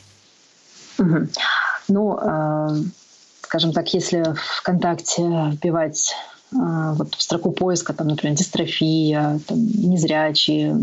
Угу. 0.99 1.27
Ну, 1.87 2.17
э, 2.21 2.83
скажем 3.41 3.73
так, 3.73 3.93
если 3.93 4.35
ВКонтакте 4.59 5.23
вбивать 5.51 6.13
вот 6.53 7.15
в 7.15 7.21
строку 7.21 7.51
поиска, 7.51 7.93
там, 7.93 8.07
например, 8.07 8.37
дистрофия, 8.37 9.39
там, 9.47 9.57
незрячие, 9.57 10.77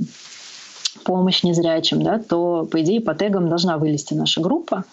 помощь 1.02 1.42
незрячим, 1.42 2.02
да, 2.02 2.18
то, 2.18 2.66
по 2.70 2.80
идее, 2.82 3.00
по 3.00 3.14
тегам 3.14 3.48
должна 3.48 3.78
вылезти 3.78 4.14
наша 4.14 4.40
группа. 4.40 4.84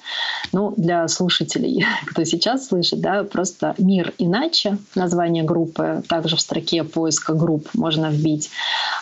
Ну, 0.52 0.74
для 0.78 1.08
слушателей, 1.08 1.86
кто 2.08 2.24
сейчас 2.24 2.68
слышит, 2.68 3.02
да, 3.02 3.24
просто 3.24 3.76
«Мир 3.78 4.14
иначе» 4.18 4.78
название 4.96 5.44
группы, 5.44 6.04
также 6.08 6.36
в 6.36 6.42
строке 6.42 6.84
поиска 6.84 7.34
групп 7.34 7.70
можно 7.74 8.10
вбить. 8.10 8.50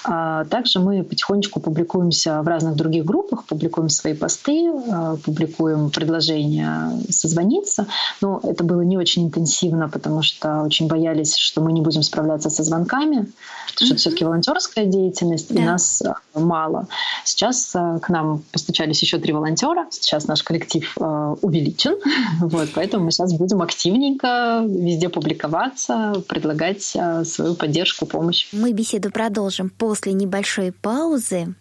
А 0.04 0.46
также 0.46 0.80
мы 0.80 1.04
потихонечку 1.04 1.60
публикуемся 1.60 2.42
в 2.42 2.48
разных 2.48 2.76
других 2.76 3.06
группах, 3.06 3.46
публикуем 3.46 3.90
свои 3.90 4.14
посты, 4.14 4.72
а, 4.92 5.16
публикуем 5.18 5.90
предложения 5.90 6.92
созвониться. 7.10 7.88
Но 8.22 8.40
это 8.44 8.64
было 8.64 8.82
не 8.82 8.98
очень 8.98 9.26
интенсивно, 9.26 9.90
потому 9.90 10.22
что 10.22 10.62
очень 10.62 10.88
боялись, 10.88 11.36
что 11.36 11.62
мы 11.62 11.72
не 11.72 11.82
будем 11.82 12.04
справляться 12.04 12.50
со 12.50 12.64
звонками, 12.64 13.28
потому 13.74 13.86
что 13.86 13.86
mm-hmm. 13.86 13.98
все-таки 13.98 14.26
волонтерская 14.26 14.86
деятельность, 14.86 15.54
да. 15.54 15.62
и 15.62 15.66
нас 15.66 16.02
а, 16.02 16.40
мало. 16.40 16.88
Сейчас 17.24 17.76
э, 17.76 18.00
к 18.02 18.10
нам 18.10 18.44
постучались 18.52 19.02
еще 19.02 19.18
три 19.18 19.34
волонтера. 19.34 19.88
Сейчас 19.90 20.28
наш 20.28 20.44
коллектив 20.44 20.96
э, 21.00 21.36
увеличен. 21.42 21.96
Вот, 22.40 22.70
поэтому 22.74 23.06
мы 23.06 23.12
сейчас 23.12 23.34
будем 23.34 23.62
активненько 23.62 24.64
везде 24.68 25.10
публиковаться, 25.10 26.24
предлагать 26.28 26.94
э, 26.96 27.24
свою 27.24 27.56
поддержку, 27.56 28.06
помощь. 28.06 28.48
Мы 28.52 28.72
беседу 28.74 29.12
продолжим 29.12 29.70
после 29.70 30.14
небольшой 30.14 30.72
паузы. 30.72 31.56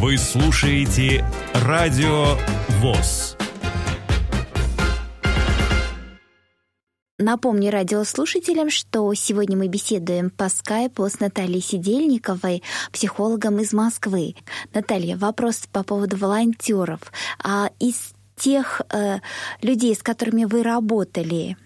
Вы 0.00 0.16
слушаете 0.16 1.24
Радио 1.52 2.36
ВОЗ. 2.80 3.36
Напомню 7.22 7.70
радиослушателям, 7.70 8.70
что 8.70 9.12
сегодня 9.12 9.54
мы 9.54 9.68
беседуем 9.68 10.30
по 10.30 10.48
скайпу 10.48 11.06
с 11.06 11.20
Натальей 11.20 11.60
Сидельниковой, 11.60 12.62
психологом 12.92 13.58
из 13.58 13.74
Москвы. 13.74 14.36
Наталья, 14.72 15.18
вопрос 15.18 15.68
по 15.70 15.84
поводу 15.84 16.16
волонтеров. 16.16 17.12
А 17.44 17.68
из 17.78 18.14
тех 18.36 18.80
э, 18.90 19.18
людей, 19.60 19.94
с 19.94 20.02
которыми 20.02 20.44
вы 20.44 20.62
работали, 20.62 21.58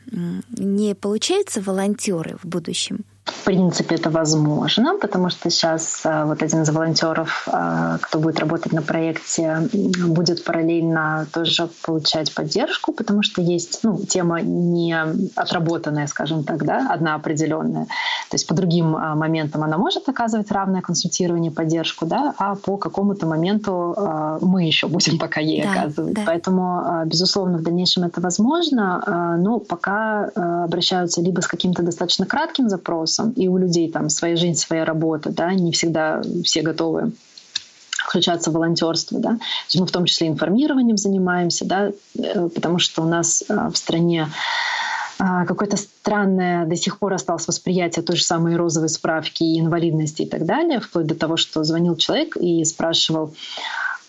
не 0.59 0.97
получаются 0.97 1.63
волонтеры 1.63 2.37
в 2.43 2.49
будущем? 2.49 3.05
В 3.25 3.45
принципе, 3.45 3.95
это 3.95 4.11
возможно, 4.11 4.99
потому 5.01 5.31
что 5.31 5.49
сейчас 5.49 6.03
а, 6.05 6.27
вот 6.27 6.43
один 6.43 6.61
из 6.63 6.69
волонтеров, 6.69 7.49
а, 7.51 7.97
кто 7.99 8.19
будет 8.19 8.39
работать 8.39 8.73
на 8.73 8.83
проекте, 8.83 9.67
будет 10.07 10.45
параллельно 10.45 11.27
тоже 11.33 11.69
получать 11.87 12.35
поддержку, 12.35 12.93
потому 12.93 13.23
что 13.23 13.41
есть 13.41 13.81
ну, 13.83 13.99
тема 13.99 14.43
не 14.43 14.95
отработанная, 15.37 16.07
скажем 16.07 16.45
так, 16.45 16.65
да, 16.67 16.89
одна 16.91 17.15
определенная. 17.15 17.85
То 18.31 18.35
есть 18.35 18.47
по 18.47 18.53
другим 18.53 18.95
а, 18.95 19.15
моментам 19.15 19.63
она 19.63 19.79
может 19.79 20.07
оказывать 20.07 20.51
равное 20.51 20.83
консультирование, 20.83 21.51
поддержку, 21.51 22.05
да, 22.05 22.35
а 22.37 22.57
по 22.57 22.77
какому-то 22.77 23.27
моменту 23.27 23.97
мы 24.43 24.65
еще 24.65 24.87
будем 24.87 25.19
пока 25.19 25.41
ей 25.41 25.63
да, 25.63 25.73
оказывать. 25.73 26.15
Да. 26.15 26.23
Поэтому, 26.27 27.05
безусловно, 27.07 27.57
в 27.57 27.63
дальнейшем 27.63 28.05
это 28.05 28.21
возможно, 28.21 29.37
но 29.39 29.61
пока 29.61 30.25
обращаются 30.65 31.23
либо 31.23 31.41
с 31.41 31.47
каким-то 31.47 31.83
достаточно 31.83 32.27
кратким 32.27 32.69
запросом, 32.69 33.14
и 33.37 33.49
у 33.49 33.57
людей 33.57 33.91
там 33.91 34.09
своя 34.09 34.37
жизнь, 34.37 34.59
своя 34.59 34.85
работа, 34.85 35.31
да, 35.31 35.53
не 35.53 35.73
всегда 35.73 36.23
все 36.45 36.63
готовы 36.63 37.13
включаться 38.05 38.51
в 38.51 38.55
волонтерство, 38.55 39.19
да. 39.19 39.39
Мы 39.75 39.87
в 39.87 39.91
том 39.91 40.05
числе 40.05 40.29
информированием 40.29 40.97
занимаемся, 40.97 41.65
да, 41.65 41.91
э, 42.19 42.49
потому 42.49 42.79
что 42.79 43.03
у 43.03 43.09
нас 43.09 43.43
э, 43.49 43.71
в 43.73 43.77
стране 43.77 44.29
э, 45.19 45.25
какое-то 45.47 45.77
странное 45.77 46.67
до 46.67 46.77
сих 46.77 46.99
пор 46.99 47.15
осталось 47.15 47.49
восприятие 47.49 48.05
той 48.05 48.17
же 48.17 48.23
самой 48.23 48.57
розовой 48.57 48.91
справки 48.91 49.43
и 49.43 49.59
инвалидности 49.59 50.23
и 50.23 50.27
так 50.27 50.45
далее, 50.45 50.81
вплоть 50.81 51.07
до 51.07 51.15
того, 51.15 51.37
что 51.37 51.65
звонил 51.65 51.97
человек 51.97 52.37
и 52.37 52.65
спрашивал, 52.65 53.35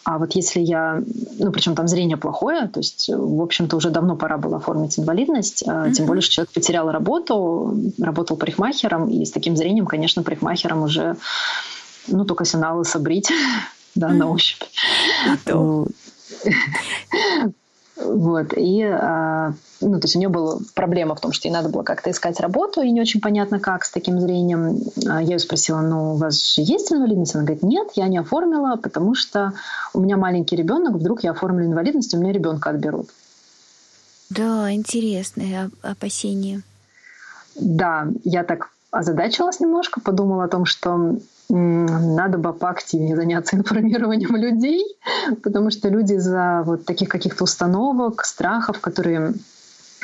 а 0.06 0.20
вот 0.20 0.36
если 0.36 0.60
я, 0.60 1.02
ну 1.40 1.52
причем 1.52 1.76
там 1.76 1.88
зрение 1.88 2.16
плохое, 2.16 2.68
то 2.68 2.80
есть, 2.80 3.10
в 3.10 3.42
общем-то, 3.42 3.76
уже 3.76 3.90
давно 3.90 4.16
пора 4.16 4.38
было 4.38 4.58
оформить 4.58 5.00
инвалидность, 5.00 5.64
mm-hmm. 5.64 5.94
тем 5.94 6.06
более, 6.06 6.22
что 6.22 6.32
человек 6.32 6.54
потерял 6.54 6.92
работу, 6.92 7.76
работал 8.00 8.38
парикмахером, 8.38 9.10
и 9.10 9.26
с 9.26 9.32
таким 9.32 9.58
зрением, 9.58 9.88
конечно, 9.88 10.22
парикмахером 10.22 10.84
уже, 10.84 11.18
ну, 12.08 12.24
только 12.24 12.46
сигналы 12.46 12.86
собрить, 12.86 13.32
да, 13.96 14.10
на 14.10 14.30
ощупь. 14.30 14.62
Вот. 17.98 18.54
И, 18.58 18.82
а, 18.84 19.54
ну, 19.80 20.00
то 20.00 20.06
есть 20.06 20.16
у 20.16 20.20
нее 20.20 20.28
была 20.28 20.58
проблема 20.74 21.16
в 21.16 21.22
том, 21.22 21.32
что 21.32 21.48
ей 21.48 21.54
надо 21.54 21.70
было 21.70 21.84
как-то 21.84 22.12
искать 22.12 22.40
работу, 22.42 22.82
и 22.82 22.92
не 22.92 23.02
очень 23.02 23.22
понятно, 23.22 23.60
как 23.60 23.86
с 23.86 23.92
таким 23.92 24.20
зрением. 24.20 24.80
А, 25.08 25.22
я 25.22 25.34
ее 25.34 25.40
спросила, 25.40 25.80
ну, 25.80 26.14
у 26.14 26.18
вас 26.18 26.56
же 26.56 26.62
есть 26.62 26.92
инвалидность? 26.92 27.36
Она 27.36 27.46
говорит, 27.46 27.64
нет, 27.64 27.90
я 27.96 28.08
не 28.08 28.18
оформила, 28.18 28.76
потому 28.76 29.16
что 29.16 29.54
у 29.94 30.02
меня 30.02 30.18
маленький 30.18 30.56
ребенок, 30.58 30.96
вдруг 30.96 31.24
я 31.24 31.32
оформлю 31.32 31.66
инвалидность, 31.66 32.14
у 32.14 32.18
меня 32.18 32.34
ребенка 32.34 32.70
отберут. 32.70 33.10
Да, 34.30 34.72
интересное 34.72 35.70
опасение. 35.82 36.64
Да, 37.56 38.08
я 38.24 38.44
так 38.44 38.72
озадачилась 38.92 39.60
немножко, 39.60 40.02
подумала 40.02 40.46
о 40.46 40.50
том, 40.50 40.66
что 40.66 41.18
надо 41.50 42.38
бы 42.38 42.54
поактивнее 42.54 43.16
заняться 43.16 43.56
информированием 43.56 44.36
людей, 44.38 44.84
потому 45.44 45.72
что 45.72 45.90
люди 45.90 46.14
из-за 46.14 46.64
вот 46.66 46.86
таких 46.86 47.10
каких-то 47.10 47.44
установок, 47.44 48.24
страхов, 48.26 48.80
которые 48.80 49.34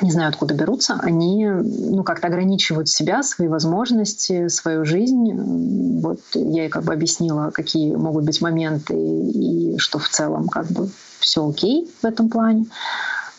не 0.01 0.11
знаю, 0.11 0.29
откуда 0.29 0.55
берутся, 0.55 0.99
они 1.01 1.45
ну, 1.45 2.03
как-то 2.03 2.27
ограничивают 2.27 2.89
себя, 2.89 3.21
свои 3.21 3.47
возможности, 3.47 4.47
свою 4.47 4.83
жизнь. 4.83 5.99
Вот 6.01 6.21
я 6.33 6.63
ей 6.63 6.69
как 6.69 6.83
бы 6.83 6.93
объяснила, 6.93 7.51
какие 7.51 7.95
могут 7.95 8.25
быть 8.25 8.41
моменты 8.41 8.95
и 8.95 9.77
что 9.77 9.99
в 9.99 10.09
целом 10.09 10.47
как 10.47 10.67
бы 10.67 10.89
все 11.19 11.47
окей 11.47 11.87
в 12.01 12.05
этом 12.05 12.29
плане. 12.29 12.65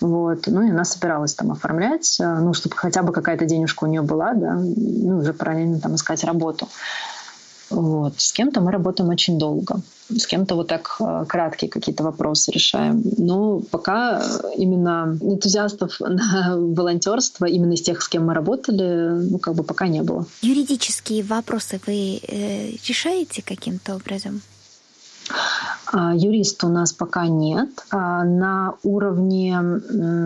Вот. 0.00 0.46
Ну 0.46 0.62
и 0.62 0.70
она 0.70 0.84
собиралась 0.84 1.34
там 1.34 1.52
оформлять, 1.52 2.16
ну, 2.18 2.54
чтобы 2.54 2.76
хотя 2.76 3.02
бы 3.02 3.12
какая-то 3.12 3.44
денежка 3.44 3.84
у 3.84 3.86
нее 3.86 4.02
была, 4.02 4.34
да, 4.34 4.54
ну, 4.54 5.18
уже 5.18 5.32
параллельно 5.32 5.80
там 5.80 5.94
искать 5.94 6.24
работу. 6.24 6.68
Вот. 7.72 8.20
С 8.20 8.32
кем-то 8.32 8.60
мы 8.60 8.70
работаем 8.70 9.10
очень 9.10 9.38
долго, 9.38 9.80
с 10.08 10.26
кем-то 10.26 10.54
вот 10.54 10.68
так 10.68 10.96
э, 11.00 11.24
краткие 11.28 11.70
какие-то 11.70 12.04
вопросы 12.04 12.52
решаем. 12.52 13.02
Но 13.18 13.60
пока 13.60 14.22
именно 14.56 15.18
энтузиастов 15.20 15.96
на 16.00 16.54
волонтерство, 16.56 17.46
именно 17.46 17.72
из 17.72 17.82
тех, 17.82 18.02
с 18.02 18.08
кем 18.08 18.26
мы 18.26 18.34
работали, 18.34 19.28
ну 19.30 19.38
как 19.38 19.54
бы 19.54 19.64
пока 19.64 19.88
не 19.88 20.02
было. 20.02 20.26
Юридические 20.42 21.22
вопросы 21.22 21.80
вы 21.86 22.20
э, 22.22 22.72
решаете 22.86 23.42
каким-то 23.42 23.96
образом? 23.96 24.42
А, 25.92 26.14
юриста 26.14 26.66
у 26.66 26.70
нас 26.70 26.92
пока 26.92 27.26
нет. 27.26 27.68
А, 27.90 28.24
на 28.24 28.74
уровне 28.82 29.58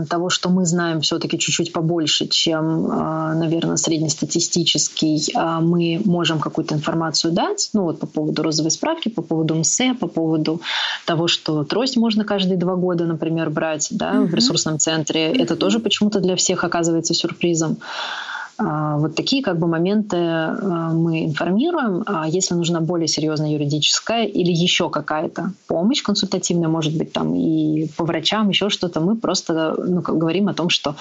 того, 0.08 0.30
что 0.30 0.48
мы 0.48 0.64
знаем 0.64 1.00
все-таки 1.00 1.38
чуть-чуть 1.38 1.72
побольше, 1.72 2.28
чем, 2.28 2.86
а, 2.90 3.34
наверное, 3.34 3.76
среднестатистический, 3.76 5.32
мы 5.34 6.00
можем 6.04 6.38
какую-то 6.38 6.74
информацию 6.74 7.32
дать, 7.32 7.70
ну 7.72 7.82
вот 7.82 7.98
по 7.98 8.06
поводу 8.06 8.42
розовой 8.42 8.70
справки, 8.70 9.08
по 9.08 9.22
поводу 9.22 9.54
МСЭ, 9.56 9.94
по 9.94 10.06
поводу 10.06 10.60
того, 11.04 11.26
что 11.26 11.64
трость 11.64 11.96
можно 11.96 12.24
каждые 12.24 12.58
два 12.58 12.76
года, 12.76 13.04
например, 13.04 13.50
брать 13.50 13.88
да, 13.90 14.14
mm-hmm. 14.14 14.26
в 14.26 14.34
ресурсном 14.34 14.78
центре. 14.78 15.32
Это 15.32 15.56
тоже 15.56 15.80
почему-то 15.80 16.20
для 16.20 16.36
всех 16.36 16.64
оказывается 16.64 17.14
сюрпризом. 17.14 17.78
А, 18.58 18.96
вот 18.96 19.14
такие 19.14 19.42
как 19.42 19.58
бы 19.58 19.66
моменты 19.66 20.16
а, 20.16 20.90
мы 20.92 21.24
информируем. 21.24 22.02
А 22.06 22.26
если 22.26 22.54
нужна 22.54 22.80
более 22.80 23.08
серьезная 23.08 23.50
юридическая 23.50 24.24
или 24.24 24.50
еще 24.50 24.88
какая-то 24.88 25.52
помощь 25.66 26.02
консультативная, 26.02 26.68
может 26.68 26.96
быть, 26.96 27.12
там 27.12 27.34
и 27.34 27.88
по 27.96 28.04
врачам, 28.04 28.48
еще 28.48 28.70
что-то, 28.70 29.00
мы 29.00 29.16
просто 29.16 29.74
ну, 29.78 30.00
говорим 30.00 30.48
о 30.48 30.54
том, 30.54 30.70
что 30.70 30.96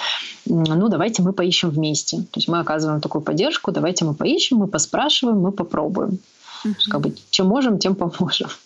ну 0.45 0.89
давайте 0.89 1.23
мы 1.23 1.33
поищем 1.33 1.69
вместе. 1.69 2.17
То 2.17 2.39
есть 2.39 2.47
мы 2.47 2.59
оказываем 2.59 2.99
такую 2.99 3.21
поддержку, 3.21 3.71
давайте 3.71 4.05
мы 4.05 4.13
поищем, 4.13 4.57
мы 4.57 4.67
поспрашиваем, 4.67 5.39
мы 5.39 5.51
попробуем. 5.51 6.19
Uh-huh. 6.65 6.73
Как 6.89 7.01
бы, 7.01 7.15
чем 7.29 7.47
можем, 7.47 7.79
тем 7.79 7.95
поможем. 7.95 8.49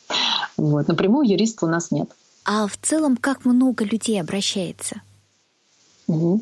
Вот. 0.57 0.89
Напрямую 0.89 1.25
юриста 1.25 1.65
у 1.65 1.69
нас 1.69 1.89
нет. 1.89 2.09
А 2.43 2.67
в 2.67 2.75
целом, 2.81 3.15
как 3.15 3.45
много 3.45 3.85
людей 3.85 4.19
обращается? 4.19 5.01
Угу. 6.09 6.41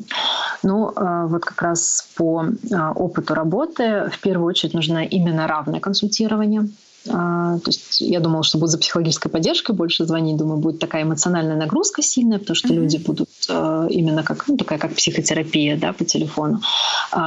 Ну, 0.62 0.92
а, 0.96 1.26
вот 1.26 1.44
как 1.44 1.60
раз 1.62 2.08
по 2.16 2.46
а, 2.72 2.92
опыту 2.92 3.34
работы 3.34 4.10
в 4.10 4.18
первую 4.20 4.46
очередь 4.46 4.74
нужно 4.74 5.04
именно 5.04 5.46
равное 5.46 5.78
консультирование. 5.78 6.68
А, 7.10 7.58
то 7.58 7.68
есть 7.68 8.00
я 8.00 8.20
думала, 8.20 8.42
что 8.42 8.58
будет 8.58 8.70
за 8.70 8.78
психологической 8.78 9.30
поддержкой 9.30 9.76
больше 9.76 10.06
звонить. 10.06 10.38
Думаю, 10.38 10.58
будет 10.58 10.78
такая 10.78 11.02
эмоциональная 11.02 11.56
нагрузка 11.56 12.02
сильная, 12.02 12.38
потому 12.38 12.56
что 12.56 12.68
mm-hmm. 12.68 12.74
люди 12.74 12.96
будут 12.96 13.28
именно 13.48 14.22
как, 14.22 14.48
ну, 14.48 14.56
такая 14.56 14.78
как 14.78 14.94
психотерапия 14.94 15.76
да, 15.78 15.92
по 15.92 16.04
телефону. 16.04 16.60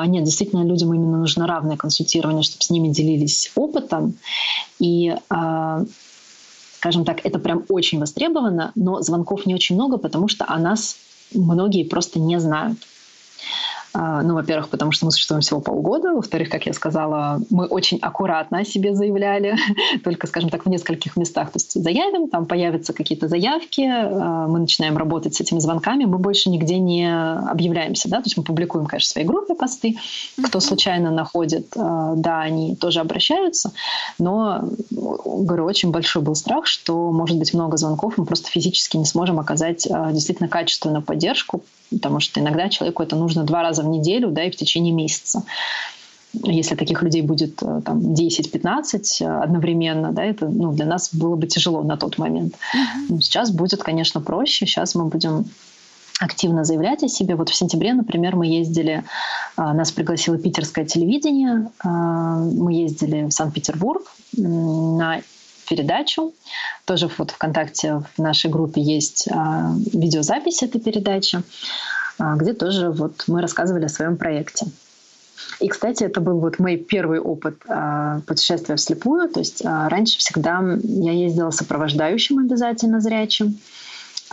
Нет, 0.06 0.24
действительно, 0.24 0.64
людям 0.64 0.94
именно 0.94 1.18
нужно 1.18 1.48
равное 1.48 1.78
консультирование, 1.78 2.44
чтобы 2.44 2.64
с 2.64 2.70
ними 2.70 2.90
делились 2.90 3.52
опытом. 3.56 4.16
И 4.80 5.16
скажем 6.78 7.06
так, 7.06 7.24
это 7.24 7.40
прям 7.40 7.64
очень 7.70 8.00
востребовано, 8.00 8.72
но 8.76 9.02
звонков 9.02 9.46
не 9.46 9.56
очень 9.56 9.76
много, 9.76 9.98
потому 9.98 10.28
что 10.28 10.46
о 10.48 10.58
нас 10.58 10.98
многие 11.34 11.84
просто 11.84 12.20
не 12.20 12.40
знают. 12.40 12.78
А, 13.94 14.22
ну, 14.22 14.36
во-первых, 14.36 14.70
потому 14.70 14.92
что 14.92 15.06
мы 15.06 15.12
существуем 15.12 15.42
всего 15.42 15.60
полгода. 15.60 16.14
Во-вторых, 16.14 16.50
как 16.50 16.66
я 16.66 16.74
сказала, 16.74 17.42
мы 17.50 17.66
очень 17.66 17.98
аккуратно 18.02 18.60
о 18.60 18.66
себе 18.66 18.96
заявляли, 18.96 19.56
только, 20.04 20.28
скажем 20.28 20.50
так, 20.50 20.66
в 20.66 20.70
нескольких 20.70 21.18
местах. 21.18 21.52
То 21.52 21.58
есть 21.58 21.74
заявим, 21.74 22.30
там 22.30 22.46
появятся 22.46 22.94
какие-то 22.94 23.28
заявки, 23.28 23.82
а, 23.82 24.48
мы 24.48 24.60
начинаем 24.60 24.98
работать 24.98 25.36
с 25.36 25.42
этими 25.42 25.60
звонками, 25.60 26.06
мы 26.06 26.20
больше 26.20 26.50
нигде 26.50 26.80
не 26.80 27.12
объявляемся. 27.12 28.10
Да? 28.10 28.18
То 28.18 28.26
есть 28.26 28.38
мы 28.38 28.44
публикуем, 28.44 28.86
конечно, 28.86 29.10
в 29.10 29.12
своей 29.12 29.28
группе 29.28 29.56
посты. 29.56 29.98
Кто 30.42 30.60
случайно 30.60 31.12
находит, 31.12 31.74
а, 31.78 32.16
да, 32.16 32.42
они 32.42 32.76
тоже 32.76 33.02
обращаются. 33.02 33.74
Но, 34.20 34.70
говорю, 34.90 35.66
очень 35.66 35.92
большой 35.92 36.22
был 36.22 36.36
страх, 36.36 36.66
что 36.66 37.12
может 37.12 37.38
быть 37.38 37.54
много 37.54 37.78
звонков, 37.78 38.18
мы 38.18 38.26
просто 38.26 38.50
физически 38.50 38.98
не 38.98 39.06
сможем 39.06 39.40
оказать 39.40 39.88
действительно 40.12 40.48
качественную 40.48 41.02
поддержку, 41.02 41.64
потому 41.92 42.20
что 42.20 42.40
иногда 42.40 42.70
человеку 42.70 43.04
это 43.04 43.16
нужно 43.16 43.44
два 43.44 43.62
раза 43.62 43.81
в 43.82 43.88
неделю, 43.88 44.32
да, 44.32 44.44
и 44.44 44.52
в 44.52 44.56
течение 44.56 44.94
месяца. 44.94 45.44
Если 46.34 46.76
таких 46.76 47.04
людей 47.04 47.22
будет 47.22 47.62
э, 47.62 47.82
там 47.84 48.00
10-15 48.14 49.04
э, 49.20 49.26
одновременно, 49.44 50.12
да, 50.14 50.24
это 50.24 50.48
ну, 50.48 50.72
для 50.72 50.86
нас 50.86 51.14
было 51.14 51.36
бы 51.36 51.46
тяжело 51.46 51.84
на 51.84 51.98
тот 51.98 52.18
момент. 52.18 52.54
Mm-hmm. 52.54 53.20
Сейчас 53.20 53.52
будет, 53.52 53.84
конечно, 53.84 54.22
проще. 54.22 54.66
Сейчас 54.66 54.96
мы 54.96 55.06
будем 55.06 55.46
активно 56.20 56.64
заявлять 56.64 57.04
о 57.04 57.10
себе. 57.10 57.36
Вот 57.36 57.50
в 57.50 57.56
сентябре, 57.56 57.94
например, 57.94 58.38
мы 58.38 58.48
ездили, 58.48 59.04
э, 59.58 59.62
нас 59.62 59.92
пригласило 59.92 60.38
питерское 60.38 60.86
телевидение, 60.86 61.70
мы 61.84 62.74
ездили 62.74 63.26
в 63.26 63.32
Санкт-Петербург 63.32 64.04
на 64.38 65.22
передачу. 65.68 66.34
Тоже 66.86 67.10
вот 67.18 67.32
ВКонтакте 67.32 68.04
в 68.16 68.22
нашей 68.22 68.50
группе 68.50 68.82
есть 68.82 69.28
видеозапись 69.94 70.64
этой 70.64 70.82
передачи, 70.82 71.44
где 72.36 72.54
тоже 72.54 72.90
вот 72.90 73.24
мы 73.28 73.42
рассказывали 73.42 73.86
о 73.86 73.90
своем 73.90 74.18
проекте. 74.18 74.68
И, 75.60 75.68
кстати, 75.68 76.04
это 76.04 76.22
был 76.22 76.40
вот 76.40 76.60
мой 76.60 76.78
первый 76.78 77.20
опыт 77.20 77.56
а, 77.68 78.22
путешествия 78.28 78.76
вслепую. 78.76 79.30
То 79.30 79.40
есть 79.40 79.64
а, 79.66 79.90
раньше 79.90 80.18
всегда 80.20 80.62
я 80.84 81.12
ездила 81.12 81.52
сопровождающим 81.52 82.40
обязательно 82.40 83.02
зрячим. 83.02 83.58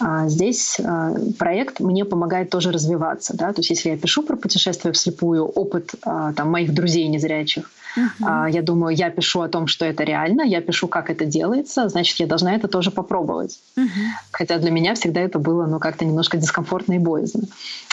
А 0.00 0.28
здесь 0.28 0.78
а, 0.80 1.14
проект 1.38 1.80
мне 1.80 2.04
помогает 2.04 2.50
тоже 2.50 2.70
развиваться. 2.70 3.36
Да? 3.36 3.52
То 3.52 3.60
есть 3.60 3.70
если 3.70 3.90
я 3.90 3.96
пишу 3.96 4.22
про 4.22 4.36
путешествие 4.36 4.92
вслепую, 4.92 5.44
опыт 5.44 5.94
а, 6.04 6.32
там, 6.32 6.50
моих 6.50 6.72
друзей 6.72 7.08
незрячих, 7.08 7.70
uh-huh. 7.96 8.50
я 8.50 8.62
думаю, 8.62 8.94
я 8.94 9.10
пишу 9.10 9.40
о 9.40 9.48
том, 9.48 9.66
что 9.66 9.84
это 9.84 10.04
реально, 10.04 10.42
я 10.42 10.60
пишу, 10.60 10.86
как 10.86 11.10
это 11.10 11.24
делается, 11.24 11.88
значит, 11.88 12.20
я 12.20 12.26
должна 12.26 12.54
это 12.54 12.68
тоже 12.68 12.90
попробовать. 12.90 13.58
Uh-huh. 13.76 13.88
Хотя 14.30 14.58
для 14.58 14.70
меня 14.70 14.94
всегда 14.94 15.20
это 15.20 15.38
было 15.38 15.66
ну, 15.66 15.80
как-то 15.80 16.04
немножко 16.04 16.36
дискомфортно 16.36 16.94
и 16.94 16.98
боязно. 16.98 17.44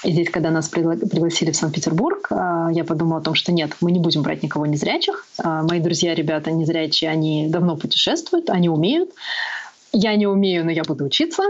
И 0.03 0.11
здесь, 0.11 0.29
когда 0.29 0.51
нас 0.51 0.69
пригласили 0.69 1.51
в 1.51 1.55
Санкт-Петербург, 1.55 2.27
я 2.29 2.83
подумала 2.83 3.19
о 3.19 3.23
том, 3.23 3.33
что 3.33 3.51
нет, 3.51 3.71
мы 3.81 3.91
не 3.91 3.99
будем 3.99 4.21
брать 4.21 4.43
никого 4.43 4.67
незрячих. 4.67 5.25
Мои 5.43 5.79
друзья, 5.79 6.13
ребята 6.13 6.51
незрячие, 6.51 7.09
они 7.09 7.47
давно 7.49 7.75
путешествуют, 7.75 8.51
они 8.51 8.69
умеют 8.69 9.09
я 9.95 10.15
не 10.15 10.27
умею, 10.27 10.65
но 10.65 10.71
я 10.71 10.83
буду 10.83 11.05
учиться. 11.05 11.43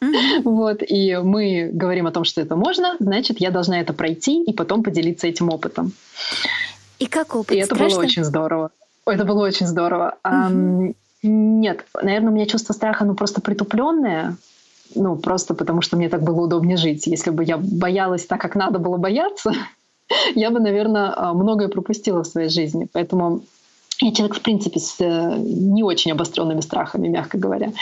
Mm-hmm. 0.00 0.42
Вот, 0.44 0.82
и 0.82 1.16
мы 1.22 1.70
говорим 1.72 2.06
о 2.06 2.10
том, 2.10 2.24
что 2.24 2.40
это 2.40 2.56
можно, 2.56 2.96
значит, 2.98 3.40
я 3.40 3.50
должна 3.50 3.80
это 3.80 3.92
пройти 3.92 4.42
и 4.42 4.52
потом 4.52 4.82
поделиться 4.82 5.26
этим 5.26 5.50
опытом. 5.50 5.92
И 6.98 7.06
как 7.06 7.34
опыт? 7.34 7.52
И 7.52 7.58
это 7.58 7.74
Страшно? 7.74 7.96
было 7.96 8.04
очень 8.04 8.24
здорово. 8.24 8.70
Это 9.06 9.24
было 9.24 9.46
очень 9.46 9.66
здорово. 9.66 10.16
Mm-hmm. 10.24 10.90
А, 10.92 10.92
нет, 11.22 11.84
наверное, 12.00 12.30
у 12.30 12.34
меня 12.34 12.46
чувство 12.46 12.72
страха, 12.72 13.04
ну, 13.04 13.14
просто 13.14 13.40
притупленное. 13.40 14.36
Ну, 14.94 15.16
просто 15.16 15.54
потому 15.54 15.80
что 15.80 15.96
мне 15.96 16.08
так 16.08 16.22
было 16.22 16.42
удобнее 16.42 16.76
жить. 16.76 17.06
Если 17.06 17.30
бы 17.30 17.44
я 17.44 17.56
боялась 17.56 18.26
так, 18.26 18.40
как 18.40 18.56
надо 18.56 18.78
было 18.78 18.96
бояться, 18.98 19.52
я 20.34 20.50
бы, 20.50 20.60
наверное, 20.60 21.32
многое 21.32 21.68
пропустила 21.68 22.24
в 22.24 22.26
своей 22.26 22.48
жизни. 22.48 22.88
Поэтому 22.92 23.42
я 24.02 24.12
человек, 24.12 24.36
в 24.36 24.40
принципе, 24.40 24.80
с 24.80 24.96
э, 25.00 25.36
не 25.38 25.82
очень 25.82 26.12
обостренными 26.12 26.60
страхами, 26.60 27.08
мягко 27.08 27.38
говоря. 27.38 27.72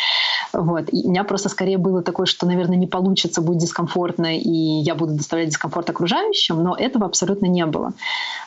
Вот. 0.52 0.92
И 0.92 1.06
у 1.06 1.10
меня 1.10 1.24
просто 1.24 1.48
скорее 1.48 1.78
было 1.78 2.02
такое, 2.02 2.26
что, 2.26 2.46
наверное, 2.46 2.76
не 2.76 2.86
получится, 2.86 3.40
будет 3.40 3.58
дискомфортно, 3.58 4.36
и 4.36 4.80
я 4.82 4.94
буду 4.94 5.14
доставлять 5.14 5.48
дискомфорт 5.48 5.88
окружающим, 5.90 6.62
но 6.62 6.76
этого 6.76 7.06
абсолютно 7.06 7.46
не 7.46 7.66
было. 7.66 7.92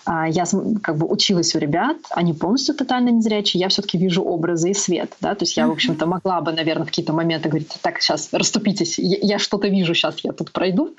А, 0.05 0.27
я 0.27 0.43
как 0.81 0.97
бы 0.97 1.07
училась 1.07 1.55
у 1.55 1.59
ребят, 1.59 1.97
они 2.12 2.33
полностью 2.33 2.75
тотально 2.75 3.09
незрячие, 3.09 3.62
я 3.62 3.69
все-таки 3.69 3.97
вижу 3.97 4.23
образы 4.23 4.71
и 4.71 4.73
свет. 4.73 5.13
Да? 5.21 5.33
То 5.36 5.43
есть 5.43 5.55
я, 5.55 5.67
в 5.67 5.71
общем-то, 5.71 6.05
могла 6.05 6.41
бы, 6.41 6.51
наверное, 6.51 6.83
в 6.83 6.88
какие-то 6.88 7.13
моменты 7.13 7.49
говорить, 7.49 7.69
так, 7.81 8.01
сейчас 8.01 8.29
расступитесь, 8.31 8.99
я, 8.99 9.39
что-то 9.39 9.67
вижу, 9.67 9.93
сейчас 9.93 10.19
я 10.23 10.33
тут 10.33 10.51
пройду. 10.51 10.93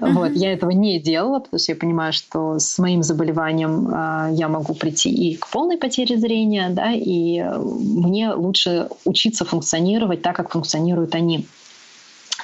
Вот. 0.00 0.32
Я 0.32 0.52
этого 0.52 0.70
не 0.70 1.00
делала, 1.00 1.40
потому 1.40 1.58
что 1.58 1.72
я 1.72 1.76
понимаю, 1.76 2.12
что 2.12 2.58
с 2.58 2.78
моим 2.78 3.02
заболеванием 3.02 3.88
а, 3.92 4.28
я 4.30 4.48
могу 4.48 4.74
прийти 4.74 5.10
и 5.10 5.36
к 5.36 5.48
полной 5.48 5.78
потере 5.78 6.11
зрения, 6.16 6.68
да, 6.70 6.92
и 6.92 7.42
мне 7.42 8.32
лучше 8.32 8.88
учиться 9.04 9.44
функционировать 9.44 10.22
так, 10.22 10.36
как 10.36 10.50
функционируют 10.50 11.14
они 11.14 11.46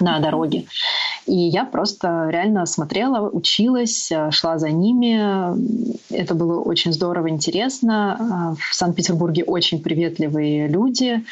на 0.00 0.20
дороге. 0.20 0.66
И 1.28 1.36
я 1.36 1.64
просто 1.64 2.28
реально 2.30 2.64
смотрела, 2.64 3.28
училась, 3.28 4.10
э, 4.10 4.30
шла 4.30 4.58
за 4.58 4.70
ними. 4.70 5.20
Это 6.10 6.34
было 6.34 6.60
очень 6.60 6.92
здорово, 6.92 7.28
интересно. 7.28 8.16
Э, 8.18 8.56
в 8.58 8.74
Санкт-Петербурге 8.74 9.44
очень 9.44 9.82
приветливые 9.82 10.68
люди. 10.68 11.22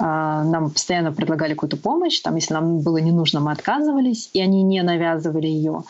Э, 0.00 0.04
нам 0.44 0.70
постоянно 0.70 1.12
предлагали 1.12 1.54
какую-то 1.54 1.76
помощь. 1.76 2.20
Там, 2.20 2.34
если 2.34 2.54
нам 2.54 2.80
было 2.80 2.96
не 2.96 3.12
нужно, 3.12 3.38
мы 3.38 3.52
отказывались, 3.52 4.30
и 4.32 4.40
они 4.40 4.64
не 4.64 4.82
навязывали 4.82 5.46
ее. 5.46 5.84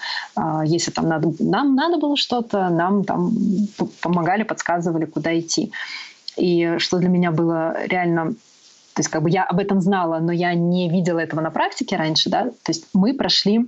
Если 0.64 0.90
там 0.90 1.08
надо, 1.08 1.32
нам 1.38 1.74
надо 1.74 1.96
было 1.96 2.16
что-то, 2.16 2.68
нам 2.68 3.04
там 3.04 3.32
помогали, 4.02 4.42
подсказывали, 4.42 5.06
куда 5.06 5.38
идти. 5.38 5.72
И 6.36 6.74
что 6.78 6.98
для 6.98 7.08
меня 7.08 7.30
было 7.30 7.74
реально 7.86 8.34
то 8.96 9.00
есть 9.00 9.10
как 9.10 9.22
бы 9.22 9.28
я 9.28 9.44
об 9.44 9.58
этом 9.58 9.82
знала, 9.82 10.20
но 10.20 10.32
я 10.32 10.54
не 10.54 10.88
видела 10.88 11.18
этого 11.18 11.42
на 11.42 11.50
практике 11.50 11.96
раньше, 11.96 12.30
да. 12.30 12.44
То 12.44 12.68
есть 12.68 12.86
мы 12.94 13.12
прошли 13.12 13.66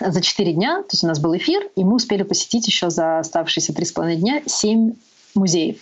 за 0.00 0.22
4 0.22 0.54
дня, 0.54 0.78
то 0.78 0.88
есть 0.92 1.04
у 1.04 1.06
нас 1.06 1.20
был 1.20 1.36
эфир, 1.36 1.68
и 1.76 1.84
мы 1.84 1.96
успели 1.96 2.22
посетить 2.22 2.66
еще 2.66 2.88
за 2.88 3.18
оставшиеся 3.18 3.74
3,5 3.74 4.14
дня 4.14 4.40
7 4.46 4.94
музеев. 5.34 5.76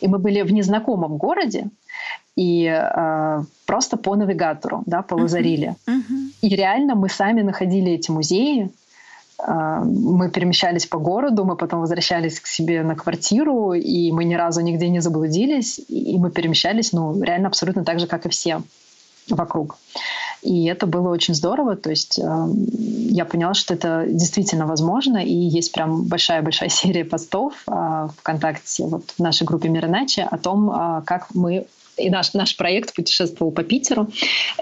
И 0.00 0.06
мы 0.06 0.20
были 0.20 0.42
в 0.42 0.52
незнакомом 0.52 1.16
городе, 1.16 1.70
и 2.36 2.66
э, 2.66 3.42
просто 3.66 3.96
по 3.96 4.14
навигатору, 4.14 4.84
да, 4.86 5.02
по 5.02 5.14
Лазариле. 5.14 5.74
Uh-huh. 5.88 5.96
Uh-huh. 5.96 6.30
И 6.40 6.54
реально 6.54 6.94
мы 6.94 7.08
сами 7.08 7.42
находили 7.42 7.90
эти 7.90 8.12
музеи, 8.12 8.70
мы 9.46 10.30
перемещались 10.30 10.86
по 10.86 10.98
городу, 10.98 11.44
мы 11.44 11.56
потом 11.56 11.80
возвращались 11.80 12.40
к 12.40 12.46
себе 12.46 12.82
на 12.82 12.94
квартиру, 12.94 13.72
и 13.72 14.12
мы 14.12 14.24
ни 14.24 14.34
разу 14.34 14.60
нигде 14.60 14.88
не 14.88 15.00
заблудились, 15.00 15.80
и 15.88 16.16
мы 16.18 16.30
перемещались, 16.30 16.92
ну, 16.92 17.20
реально 17.22 17.48
абсолютно 17.48 17.84
так 17.84 17.98
же, 17.98 18.06
как 18.06 18.26
и 18.26 18.28
все 18.28 18.62
вокруг. 19.28 19.78
И 20.42 20.66
это 20.66 20.86
было 20.86 21.08
очень 21.08 21.34
здорово, 21.34 21.76
то 21.76 21.90
есть 21.90 22.18
э, 22.18 22.46
я 23.10 23.24
поняла, 23.24 23.54
что 23.54 23.74
это 23.74 24.04
действительно 24.08 24.66
возможно, 24.66 25.18
и 25.18 25.32
есть 25.32 25.72
прям 25.72 26.02
большая-большая 26.04 26.68
серия 26.68 27.04
постов 27.04 27.54
э, 27.68 28.08
ВКонтакте, 28.18 28.84
вот 28.84 29.10
в 29.16 29.18
нашей 29.20 29.44
группе 29.44 29.68
«Мир 29.68 29.86
иначе» 29.86 30.22
о 30.22 30.38
том, 30.38 30.70
э, 30.70 31.02
как 31.06 31.28
мы 31.34 31.66
и 31.96 32.10
наш, 32.10 32.32
наш 32.32 32.56
проект 32.56 32.94
путешествовал 32.94 33.52
по 33.52 33.62
Питеру, 33.62 34.08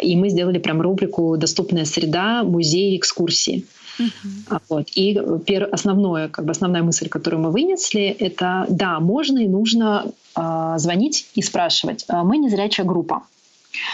и 0.03 0.17
мы 0.17 0.29
сделали 0.29 0.59
прям 0.59 0.81
рубрику 0.83 1.37
«Доступная 1.37 1.85
среда. 1.85 2.43
Музеи. 2.43 2.97
Экскурсии». 2.97 3.65
Uh-huh. 4.01 4.61
Вот. 4.69 4.89
И 4.95 5.21
пер, 5.47 5.69
основное, 5.71 6.29
как 6.29 6.45
бы 6.45 6.53
основная 6.53 6.83
мысль, 6.83 7.09
которую 7.09 7.43
мы 7.43 7.51
вынесли, 7.51 8.05
это 8.05 8.67
да, 8.69 9.01
можно 9.01 9.39
и 9.39 9.49
нужно 9.49 10.13
э, 10.37 10.75
звонить 10.79 11.27
и 11.35 11.43
спрашивать. 11.43 12.05
«А 12.09 12.25
мы 12.25 12.39
незрячая 12.39 12.87
группа. 12.87 13.23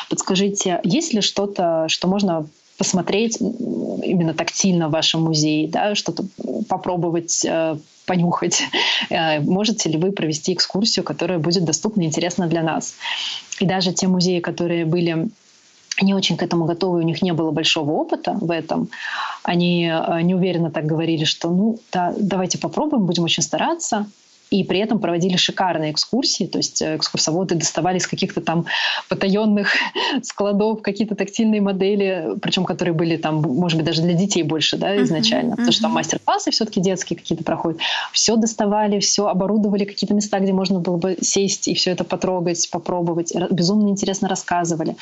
Подскажите, 0.09 0.81
есть 0.85 1.13
ли 1.13 1.21
что-то, 1.21 1.87
что 1.89 2.09
можно 2.09 2.47
посмотреть 2.79 3.41
именно 3.41 4.35
тактильно 4.35 4.89
в 4.89 4.93
вашем 4.93 5.23
музее, 5.23 5.69
да, 5.69 5.95
что-то 5.95 6.25
попробовать 6.69 7.45
э, 7.45 7.77
понюхать. 8.07 8.63
Э, 9.09 9.41
можете 9.41 9.89
ли 9.89 9.99
вы 9.99 10.11
провести 10.11 10.53
экскурсию, 10.53 11.05
которая 11.05 11.39
будет 11.39 11.65
доступна 11.65 12.03
и 12.03 12.07
интересна 12.07 12.49
для 12.49 12.63
нас? 12.63 12.95
И 13.61 13.67
даже 13.67 13.93
те 13.93 14.09
музеи, 14.09 14.41
которые 14.41 14.85
были 14.85 15.29
не 16.03 16.15
очень 16.15 16.37
к 16.37 16.43
этому 16.43 16.65
готовы, 16.65 16.99
у 16.99 17.03
них 17.03 17.23
не 17.23 17.33
было 17.33 17.51
большого 17.51 17.93
опыта 17.93 18.37
в 18.41 18.51
этом. 18.51 18.89
Они 19.43 19.87
э, 19.87 20.23
неуверенно 20.23 20.71
так 20.71 20.85
говорили, 20.87 21.25
что 21.25 21.51
ну 21.51 21.79
да, 21.93 22.15
давайте 22.17 22.59
попробуем, 22.59 23.07
будем 23.07 23.25
очень 23.25 23.43
стараться 23.43 24.07
и 24.51 24.63
при 24.63 24.79
этом 24.79 25.01
проводили 25.01 25.37
шикарные 25.37 25.91
экскурсии, 25.91 26.45
то 26.45 26.59
есть 26.59 26.81
э, 26.81 26.97
экскурсоводы 26.97 27.57
доставали 27.57 27.99
из 27.99 28.07
каких-то 28.07 28.41
там 28.41 28.67
потаенных 29.09 29.75
складов 30.23 30.83
какие-то 30.83 31.17
тактильные 31.17 31.61
модели, 31.61 32.37
причем 32.41 32.65
которые 32.65 32.95
были 32.95 33.17
там, 33.17 33.43
может 33.43 33.77
быть, 33.77 33.87
даже 33.87 34.03
для 34.03 34.15
детей 34.15 34.45
больше, 34.45 34.77
да, 34.77 35.03
изначально, 35.03 35.53
uh-huh, 35.53 35.57
потому 35.57 35.73
что 35.73 35.83
там 35.83 35.93
мастер-классы 35.93 36.51
все-таки 36.53 36.81
детские 36.81 37.19
какие-то 37.19 37.43
проходят. 37.43 37.81
Все 38.13 38.37
доставали, 38.37 39.01
все 39.01 39.27
оборудовали 39.27 39.85
какие-то 39.85 40.15
места, 40.15 40.39
где 40.39 40.53
можно 40.53 40.79
было 40.79 40.97
бы 40.97 41.17
сесть 41.21 41.67
и 41.67 41.75
все 41.75 41.91
это 41.91 42.05
потрогать, 42.05 42.69
попробовать. 42.71 43.33
Безумно 43.51 43.89
интересно 43.89 44.29
рассказывали. 44.29 44.97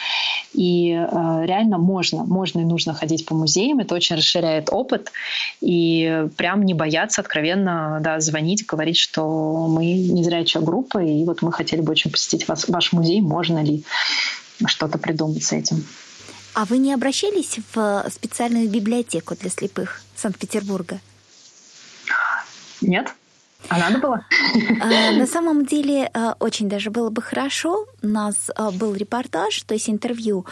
И 0.54 0.90
э, 0.92 1.44
реально 1.44 1.76
можно, 1.76 2.24
можно 2.24 2.60
и 2.60 2.64
нужно 2.64 2.94
ходить 2.94 3.26
по 3.26 3.34
музеям, 3.34 3.80
это 3.80 3.94
очень 3.94 4.16
расширяет 4.16 4.70
опыт, 4.72 5.12
и 5.60 6.28
прям 6.36 6.64
не 6.64 6.72
бояться 6.72 7.20
откровенно, 7.20 7.98
да, 8.00 8.20
звонить, 8.20 8.64
говорить, 8.64 8.96
что 8.96 9.33
мы 9.68 9.92
незрячая 9.92 10.62
группа, 10.62 10.98
и 10.98 11.24
вот 11.24 11.42
мы 11.42 11.52
хотели 11.52 11.80
бы 11.80 11.92
очень 11.92 12.10
посетить 12.10 12.48
вас, 12.48 12.68
ваш 12.68 12.92
музей, 12.92 13.20
можно 13.20 13.62
ли 13.62 13.84
что-то 14.66 14.98
придумать 14.98 15.44
с 15.44 15.52
этим. 15.52 15.84
А 16.54 16.64
вы 16.64 16.78
не 16.78 16.92
обращались 16.92 17.58
в 17.74 18.06
специальную 18.10 18.68
библиотеку 18.68 19.34
для 19.34 19.50
слепых 19.50 20.02
Санкт-Петербурга? 20.14 21.00
Нет. 22.80 23.12
А 23.68 23.78
надо 23.78 23.98
было? 23.98 24.26
А, 24.80 25.12
на 25.12 25.26
самом 25.26 25.64
деле 25.64 26.10
а, 26.12 26.36
очень 26.38 26.68
даже 26.68 26.90
было 26.90 27.10
бы 27.10 27.22
хорошо. 27.22 27.86
У 28.02 28.06
нас 28.06 28.50
а, 28.54 28.70
был 28.70 28.94
репортаж, 28.94 29.62
то 29.62 29.74
есть 29.74 29.88
интервью 29.88 30.46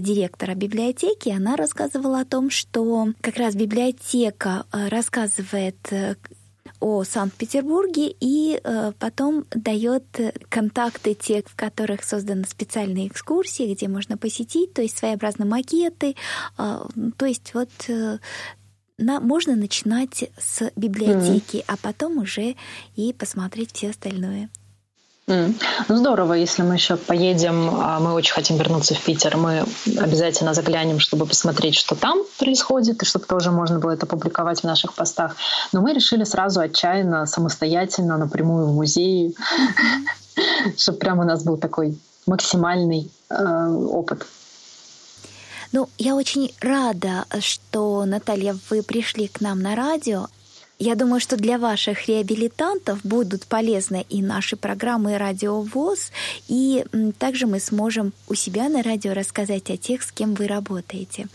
директора 0.00 0.54
библиотеки. 0.54 1.28
Она 1.28 1.56
рассказывала 1.56 2.20
о 2.20 2.24
том, 2.24 2.50
что 2.50 3.08
как 3.20 3.36
раз 3.36 3.54
библиотека 3.54 4.64
рассказывает 4.72 5.76
о 6.84 7.02
Санкт-Петербурге 7.02 8.14
и 8.20 8.60
э, 8.62 8.92
потом 8.98 9.46
дает 9.54 10.04
контакты 10.50 11.14
тех, 11.14 11.46
в 11.46 11.56
которых 11.56 12.04
созданы 12.04 12.44
специальные 12.44 13.08
экскурсии, 13.08 13.72
где 13.72 13.88
можно 13.88 14.18
посетить, 14.18 14.74
то 14.74 14.82
есть 14.82 14.98
своеобразные 14.98 15.48
макеты, 15.48 16.14
э, 16.58 16.80
то 17.16 17.24
есть 17.24 17.54
вот 17.54 17.70
э, 17.88 18.18
на, 18.98 19.20
можно 19.20 19.56
начинать 19.56 20.30
с 20.36 20.70
библиотеки, 20.76 21.56
mm. 21.56 21.64
а 21.68 21.78
потом 21.78 22.18
уже 22.18 22.54
и 22.96 23.14
посмотреть 23.14 23.72
все 23.72 23.88
остальное. 23.88 24.50
Ну, 25.26 25.54
здорово, 25.88 26.34
если 26.34 26.62
мы 26.62 26.74
еще 26.74 26.96
поедем, 26.96 27.70
а 27.80 27.98
мы 27.98 28.12
очень 28.12 28.34
хотим 28.34 28.58
вернуться 28.58 28.94
в 28.94 29.02
Питер, 29.02 29.38
мы 29.38 29.64
обязательно 29.98 30.52
заглянем, 30.52 31.00
чтобы 31.00 31.24
посмотреть, 31.24 31.76
что 31.76 31.94
там 31.94 32.18
происходит, 32.38 33.02
и 33.02 33.06
чтобы 33.06 33.24
тоже 33.24 33.50
можно 33.50 33.78
было 33.78 33.92
это 33.92 34.04
публиковать 34.04 34.60
в 34.60 34.64
наших 34.64 34.92
постах. 34.92 35.36
Но 35.72 35.80
мы 35.80 35.94
решили 35.94 36.24
сразу 36.24 36.60
отчаянно, 36.60 37.24
самостоятельно, 37.24 38.18
напрямую 38.18 38.66
в 38.66 38.74
музее, 38.74 39.32
чтобы 40.76 40.98
прямо 40.98 41.22
у 41.22 41.26
нас 41.26 41.42
был 41.42 41.56
такой 41.56 41.98
максимальный 42.26 43.10
э, 43.30 43.68
опыт. 43.68 44.26
Ну, 45.72 45.88
я 45.96 46.16
очень 46.16 46.54
рада, 46.60 47.24
что, 47.40 48.04
Наталья, 48.04 48.56
вы 48.68 48.82
пришли 48.82 49.28
к 49.28 49.40
нам 49.40 49.60
на 49.60 49.74
радио. 49.74 50.28
Я 50.78 50.96
думаю, 50.96 51.20
что 51.20 51.36
для 51.36 51.58
ваших 51.58 52.08
реабилитантов 52.08 52.98
будут 53.04 53.46
полезны 53.46 54.04
и 54.08 54.22
наши 54.22 54.56
программы 54.56 55.18
«Радио 55.18 55.60
ВОЗ», 55.60 56.10
и 56.48 56.84
также 57.18 57.46
мы 57.46 57.60
сможем 57.60 58.12
у 58.28 58.34
себя 58.34 58.68
на 58.68 58.82
радио 58.82 59.12
рассказать 59.14 59.70
о 59.70 59.76
тех, 59.76 60.02
с 60.02 60.10
кем 60.10 60.34
вы 60.34 60.48
работаете. 60.48 61.28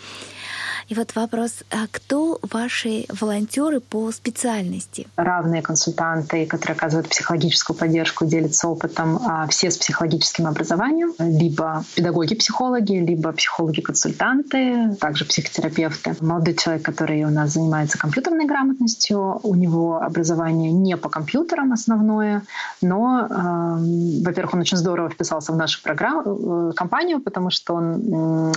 И 0.90 0.96
вот 0.96 1.14
вопрос, 1.14 1.64
а 1.70 1.86
кто 1.92 2.40
ваши 2.42 3.06
волонтеры 3.22 3.80
по 3.80 4.12
специальности? 4.12 5.08
Равные 5.18 5.62
консультанты, 5.62 6.48
которые 6.48 6.76
оказывают 6.76 7.08
психологическую 7.10 7.78
поддержку, 7.78 8.26
делятся 8.26 8.68
опытом, 8.68 9.20
а 9.24 9.48
все 9.48 9.70
с 9.70 9.78
психологическим 9.78 10.48
образованием, 10.48 11.14
либо 11.20 11.84
педагоги-психологи, 11.96 12.94
либо 12.94 13.32
психологи-консультанты, 13.34 14.96
также 15.00 15.26
психотерапевты. 15.26 16.16
Молодой 16.22 16.56
человек, 16.56 16.84
который 16.84 17.24
у 17.24 17.30
нас 17.30 17.52
занимается 17.54 18.00
компьютерной 18.00 18.48
грамотностью, 18.48 19.40
у 19.44 19.54
него 19.54 20.02
образование 20.02 20.72
не 20.72 20.98
по 20.98 21.10
компьютерам 21.10 21.72
основное, 21.72 22.42
но, 22.82 23.28
э, 23.30 24.24
во-первых, 24.26 24.56
он 24.56 24.62
очень 24.62 24.78
здорово 24.78 25.12
вписался 25.12 25.52
в 25.52 25.56
нашу 25.56 25.84
программу, 25.84 26.70
э, 26.70 26.74
компанию, 26.76 27.22
потому 27.22 27.52
что 27.52 27.76
он, 27.76 28.52
э, 28.52 28.54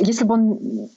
если 0.00 0.24
бы 0.24 0.34
он 0.34 0.90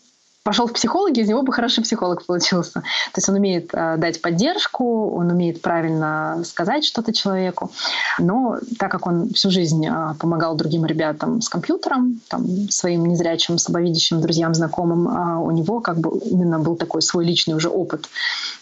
пошел 0.45 0.67
в 0.67 0.73
психологи, 0.73 1.21
из 1.21 1.27
него 1.27 1.41
бы 1.41 1.51
хороший 1.51 1.83
психолог 1.83 2.23
получился. 2.23 2.81
То 2.81 3.17
есть 3.17 3.27
он 3.27 3.35
умеет 3.35 3.71
э, 3.73 3.97
дать 3.97 4.21
поддержку, 4.21 5.09
он 5.09 5.31
умеет 5.31 5.59
правильно 5.59 6.43
сказать 6.45 6.85
что-то 6.85 7.11
человеку. 7.13 7.71
Но 8.19 8.59
так 8.77 8.91
как 8.91 9.07
он 9.07 9.31
всю 9.31 9.49
жизнь 9.49 9.83
э, 9.87 10.13
помогал 10.19 10.55
другим 10.55 10.85
ребятам 10.85 11.41
с 11.41 11.49
компьютером, 11.49 12.21
там, 12.27 12.45
своим 12.69 13.07
незрячим, 13.07 13.57
слабовидящим 13.57 14.21
друзьям, 14.21 14.53
знакомым, 14.53 15.07
э, 15.07 15.37
у 15.39 15.49
него 15.49 15.79
как 15.79 15.97
бы 15.97 16.19
именно 16.19 16.59
был 16.59 16.75
такой 16.75 17.01
свой 17.01 17.25
личный 17.25 17.55
уже 17.55 17.69
опыт 17.69 18.07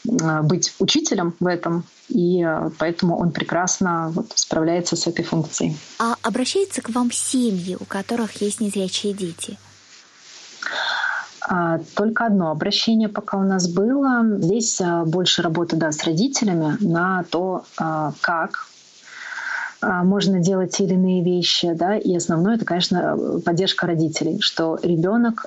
э, 0.08 0.42
быть 0.42 0.74
учителем 0.80 1.36
в 1.42 1.48
этом. 1.48 1.84
И 2.08 2.42
э, 2.46 2.70
поэтому 2.80 3.20
он 3.20 3.32
прекрасно 3.32 4.10
вот, 4.16 4.32
справляется 4.36 4.96
с 4.96 5.06
этой 5.06 5.26
функцией. 5.26 5.78
А 6.00 6.16
обращается 6.22 6.82
к 6.82 6.92
вам 6.92 7.12
семьи, 7.12 7.76
у 7.78 7.84
которых 7.84 8.42
есть 8.42 8.62
незрячие 8.62 9.12
дети? 9.12 9.58
А, 11.48 11.80
только 11.96 12.26
одно 12.26 12.52
обращение 12.52 13.10
пока 13.10 13.38
у 13.38 13.44
нас 13.44 13.68
было. 13.68 14.24
Здесь 14.40 14.80
а, 14.82 15.04
больше 15.04 15.42
работы 15.42 15.76
да, 15.76 15.92
с 15.92 16.04
родителями 16.04 16.78
на 16.80 17.24
то, 17.30 17.66
а, 17.78 18.14
как 18.22 18.68
можно 19.82 20.40
делать 20.40 20.78
те 20.78 20.86
или 20.86 20.94
иные 20.94 21.22
вещи, 21.22 21.74
да, 21.74 21.98
и 21.98 22.16
основное 22.16 22.56
это, 22.56 22.64
конечно, 22.64 23.42
поддержка 23.44 23.86
родителей, 23.86 24.40
что 24.40 24.80
ребенок 24.82 25.46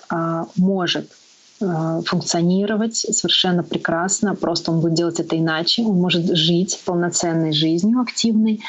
может 0.57 1.11
функционировать 1.59 2.97
совершенно 2.97 3.63
прекрасно, 3.63 4.35
просто 4.35 4.73
он 4.73 4.81
будет 4.83 4.93
делать 4.93 5.21
это 5.21 5.39
иначе, 5.39 5.85
он 5.85 5.97
может 5.97 6.37
жить 6.37 6.79
полноценной 6.85 7.55
жизнью 7.55 8.03
активной, 8.03 8.61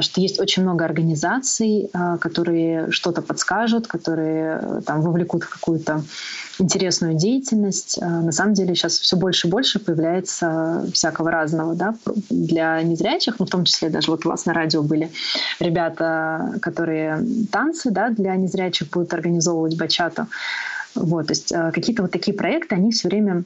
что 0.00 0.20
есть 0.20 0.40
очень 0.40 0.62
много 0.62 0.84
организаций, 0.84 1.88
а, 1.92 2.18
которые 2.18 2.90
что-то 2.90 3.22
подскажут, 3.22 3.86
которые 3.86 4.58
э, 4.60 4.80
там 4.84 5.00
вовлекут 5.00 5.44
в 5.44 5.48
какую-то 5.48 6.02
интересную 6.58 7.14
деятельность. 7.14 7.98
А, 8.00 8.06
на 8.22 8.32
самом 8.32 8.54
деле 8.54 8.74
сейчас 8.74 8.98
все 8.98 9.16
больше 9.16 9.46
и 9.46 9.50
больше 9.50 9.78
появляется 9.78 10.86
всякого 10.92 11.30
разного 11.30 11.74
да, 11.74 11.94
для 12.30 12.82
незрячих, 12.82 13.38
ну, 13.38 13.46
в 13.46 13.50
том 13.50 13.64
числе 13.64 13.88
даже 13.88 14.10
вот 14.10 14.26
у 14.26 14.28
вас 14.28 14.46
на 14.46 14.54
радио 14.54 14.82
были 14.82 15.10
ребята, 15.60 16.54
которые 16.60 17.24
танцы 17.52 17.90
да, 17.90 18.10
для 18.10 18.34
незрячих 18.36 18.90
будут 18.90 19.14
организовывать 19.14 19.76
бачату. 19.76 20.26
Вот, 20.94 21.26
то 21.26 21.32
есть 21.32 21.52
какие-то 21.74 22.02
вот 22.02 22.10
такие 22.10 22.34
проекты, 22.34 22.74
они 22.74 22.90
все 22.90 23.08
время 23.08 23.44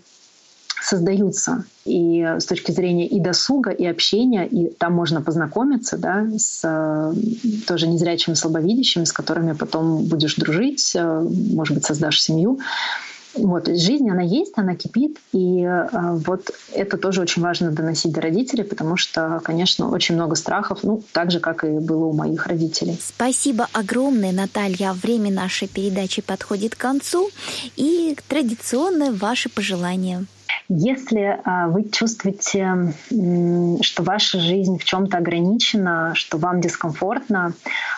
создаются. 0.81 1.65
И 1.85 2.23
с 2.39 2.45
точки 2.45 2.73
зрения 2.73 3.07
и 3.07 3.21
досуга, 3.21 3.71
и 3.71 3.85
общения, 3.87 4.47
и 4.47 4.71
там 4.71 4.93
можно 4.93 5.23
познакомиться 5.23 5.97
да, 5.97 6.27
с 6.37 6.61
э, 6.63 7.13
тоже 7.67 7.89
незрячими, 7.89 8.35
слабовидящими, 8.35 9.05
с 9.05 9.13
которыми 9.13 9.53
потом 9.53 10.05
будешь 10.05 10.37
дружить, 10.37 10.93
э, 10.95 11.21
может 11.53 11.75
быть, 11.75 11.85
создашь 11.85 12.21
семью. 12.21 12.61
Вот, 13.35 13.69
жизнь, 13.69 14.11
она 14.11 14.23
есть, 14.23 14.55
она 14.57 14.75
кипит, 14.75 15.19
и 15.33 15.63
э, 15.63 15.89
вот 15.93 16.51
это 16.73 16.97
тоже 16.97 17.21
очень 17.21 17.43
важно 17.43 17.71
доносить 17.71 18.13
до 18.13 18.21
родителей, 18.21 18.65
потому 18.65 18.97
что, 18.97 19.41
конечно, 19.45 19.89
очень 19.91 20.17
много 20.17 20.35
страхов, 20.35 20.81
ну, 20.83 21.03
так 21.13 21.31
же, 21.31 21.39
как 21.39 21.65
и 21.65 21.69
было 21.69 22.07
у 22.07 22.13
моих 22.13 22.47
родителей. 22.47 22.99
Спасибо 23.01 23.69
огромное, 23.73 24.33
Наталья. 24.33 24.93
Время 24.93 25.31
нашей 25.31 25.69
передачи 25.69 26.23
подходит 26.23 26.75
к 26.75 26.79
концу, 26.79 27.31
и 27.77 28.17
традиционное 28.29 29.13
ваши 29.13 29.49
пожелания. 29.49 30.27
Если 30.69 31.41
а, 31.45 31.69
вы 31.69 31.85
чувствуете, 31.91 32.95
что 33.83 34.03
ваша 34.03 34.39
жизнь 34.39 34.79
в 34.79 34.85
чем-то 34.85 35.17
ограничена, 35.17 36.13
что 36.15 36.39
вам 36.39 36.61
дискомфортно, 36.61 37.55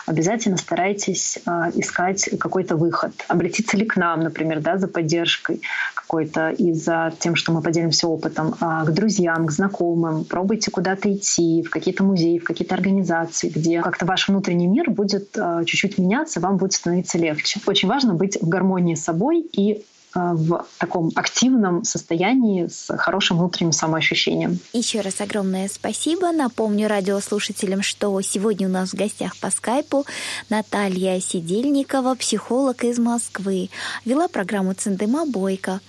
обязательно 0.07 0.57
старайтесь 0.57 1.39
а, 1.45 1.69
искать 1.75 2.29
какой-то 2.39 2.75
выход. 2.75 3.13
Обратиться 3.27 3.77
ли 3.77 3.85
к 3.85 3.95
нам, 3.95 4.21
например, 4.21 4.59
да, 4.59 4.77
за 4.77 4.87
поддержкой 4.87 5.61
какой-то 5.93 6.49
и 6.49 6.73
за 6.73 7.13
тем, 7.19 7.35
что 7.35 7.51
мы 7.51 7.61
поделимся 7.61 8.07
опытом, 8.07 8.55
а, 8.59 8.85
к 8.85 8.93
друзьям, 8.93 9.45
к 9.45 9.51
знакомым. 9.51 10.25
Пробуйте 10.25 10.71
куда-то 10.71 11.13
идти, 11.13 11.63
в 11.63 11.69
какие-то 11.69 12.03
музеи, 12.03 12.39
в 12.39 12.43
какие-то 12.43 12.73
организации, 12.73 13.49
где 13.49 13.81
как-то 13.81 14.05
ваш 14.05 14.27
внутренний 14.27 14.67
мир 14.67 14.89
будет 14.89 15.37
чуть-чуть 15.65 15.97
меняться, 15.97 16.39
вам 16.39 16.57
будет 16.57 16.73
становиться 16.73 17.17
легче. 17.17 17.59
Очень 17.67 17.87
важно 17.87 18.13
быть 18.13 18.37
в 18.41 18.47
гармонии 18.47 18.95
с 18.95 19.03
собой 19.03 19.41
и 19.41 19.83
в 20.15 20.65
таком 20.77 21.11
активном 21.15 21.83
состоянии 21.83 22.67
с 22.67 22.95
хорошим 22.97 23.37
внутренним 23.37 23.71
самоощущением. 23.71 24.59
Еще 24.73 25.01
раз 25.01 25.21
огромное 25.21 25.67
спасибо. 25.67 26.31
Напомню 26.31 26.87
радиослушателям, 26.87 27.81
что 27.81 28.19
сегодня 28.21 28.67
у 28.67 28.71
нас 28.71 28.89
в 28.91 28.95
гостях 28.95 29.35
по 29.37 29.49
скайпу 29.49 30.05
Наталья 30.49 31.19
Сидельникова, 31.19 32.15
психолог 32.15 32.83
из 32.83 32.99
Москвы. 32.99 33.69
Вела 34.05 34.27
программу 34.27 34.73
Циндема 34.73 35.25
Бойко. 35.25 35.79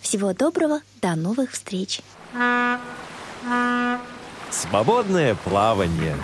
Всего 0.00 0.34
доброго, 0.34 0.80
до 1.00 1.14
новых 1.14 1.52
встреч. 1.52 2.00
Свободное 4.50 5.34
плавание. 5.34 6.16